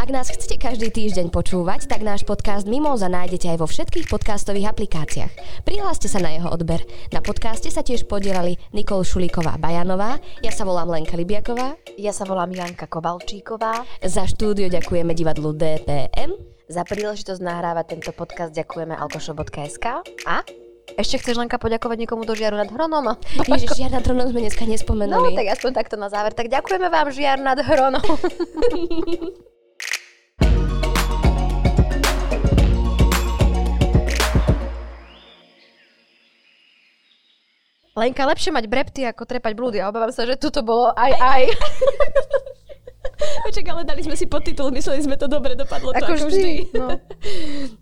Ak 0.00 0.08
nás 0.08 0.32
chcete 0.32 0.56
každý 0.56 0.88
týždeň 0.88 1.28
počúvať, 1.28 1.84
tak 1.84 2.00
náš 2.00 2.24
podcast 2.24 2.64
Mimoza 2.64 3.04
nájdete 3.12 3.52
aj 3.52 3.58
vo 3.60 3.68
všetkých 3.68 4.08
podcastových 4.08 4.72
aplikáciách. 4.72 5.60
Prihláste 5.68 6.08
sa 6.08 6.24
na 6.24 6.32
jeho 6.32 6.48
odber. 6.48 6.80
Na 7.12 7.20
podcaste 7.20 7.68
sa 7.68 7.84
tiež 7.84 8.08
podielali 8.08 8.56
Nikol 8.72 9.04
Šulíková-Bajanová, 9.04 10.16
ja 10.40 10.52
sa 10.56 10.64
volám 10.64 10.88
Lenka 10.88 11.20
Libiaková, 11.20 11.76
ja 12.00 12.16
sa 12.16 12.24
volám 12.24 12.48
Janka 12.48 12.88
Kovalčíková. 12.88 13.84
Za 14.00 14.24
štúdio 14.24 14.72
ďakujeme 14.72 15.12
divadlu 15.12 15.52
DPM. 15.52 16.32
Za 16.64 16.80
príležitosť 16.88 17.44
nahrávať 17.44 18.00
tento 18.00 18.16
podcast 18.16 18.56
ďakujeme 18.56 18.96
alkošo.sk 18.96 19.84
a 20.24 20.36
ešte 20.96 21.20
chceš 21.20 21.36
Lenka 21.36 21.60
poďakovať 21.60 22.08
niekomu 22.08 22.24
do 22.24 22.32
Žiaru 22.32 22.56
nad 22.56 22.72
Hronom? 22.72 23.20
Ježiš, 23.52 23.76
Žiar 23.76 24.00
nad 24.00 24.04
Hronom 24.08 24.32
sme 24.32 24.48
dneska 24.48 24.64
nespomenuli. 24.64 25.28
No, 25.28 25.36
tak 25.36 25.60
aspoň 25.60 25.70
takto 25.76 26.00
na 26.00 26.08
záver. 26.08 26.32
Tak 26.32 26.48
ďakujeme 26.48 26.88
vám, 26.88 27.12
Žiar 27.12 27.36
nad 27.36 27.60
Hronom. 27.60 28.00
Lenka, 37.98 38.22
lepšie 38.22 38.54
mať 38.54 38.64
brepty 38.70 39.02
ako 39.02 39.26
trepať 39.26 39.52
blúdy. 39.58 39.82
A 39.82 39.90
obávam 39.90 40.14
sa, 40.14 40.22
že 40.22 40.38
toto 40.38 40.62
bolo 40.62 40.94
aj 40.94 41.12
aj. 41.18 41.42
Počak, 43.44 43.66
ale 43.68 43.82
dali 43.84 44.00
sme 44.04 44.16
si 44.16 44.24
podtitul, 44.24 44.72
mysleli 44.72 45.04
sme 45.04 45.16
to 45.16 45.28
dobre, 45.28 45.52
dopadlo 45.56 45.92
to 45.92 46.00
ako, 46.00 46.12
ako 46.16 46.26
vždy. 46.28 46.40
vždy. 46.40 46.54
No. 46.76 46.88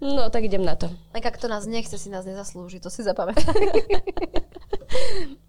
no, 0.18 0.22
tak 0.30 0.46
idem 0.46 0.64
na 0.64 0.74
to. 0.74 0.90
Lenka, 1.14 1.30
kto 1.30 1.46
nás 1.46 1.66
nechce, 1.66 1.94
si 1.98 2.10
nás 2.10 2.26
nezaslúži, 2.26 2.82
to 2.82 2.90
si 2.90 3.02
zapamätaj. 3.06 3.54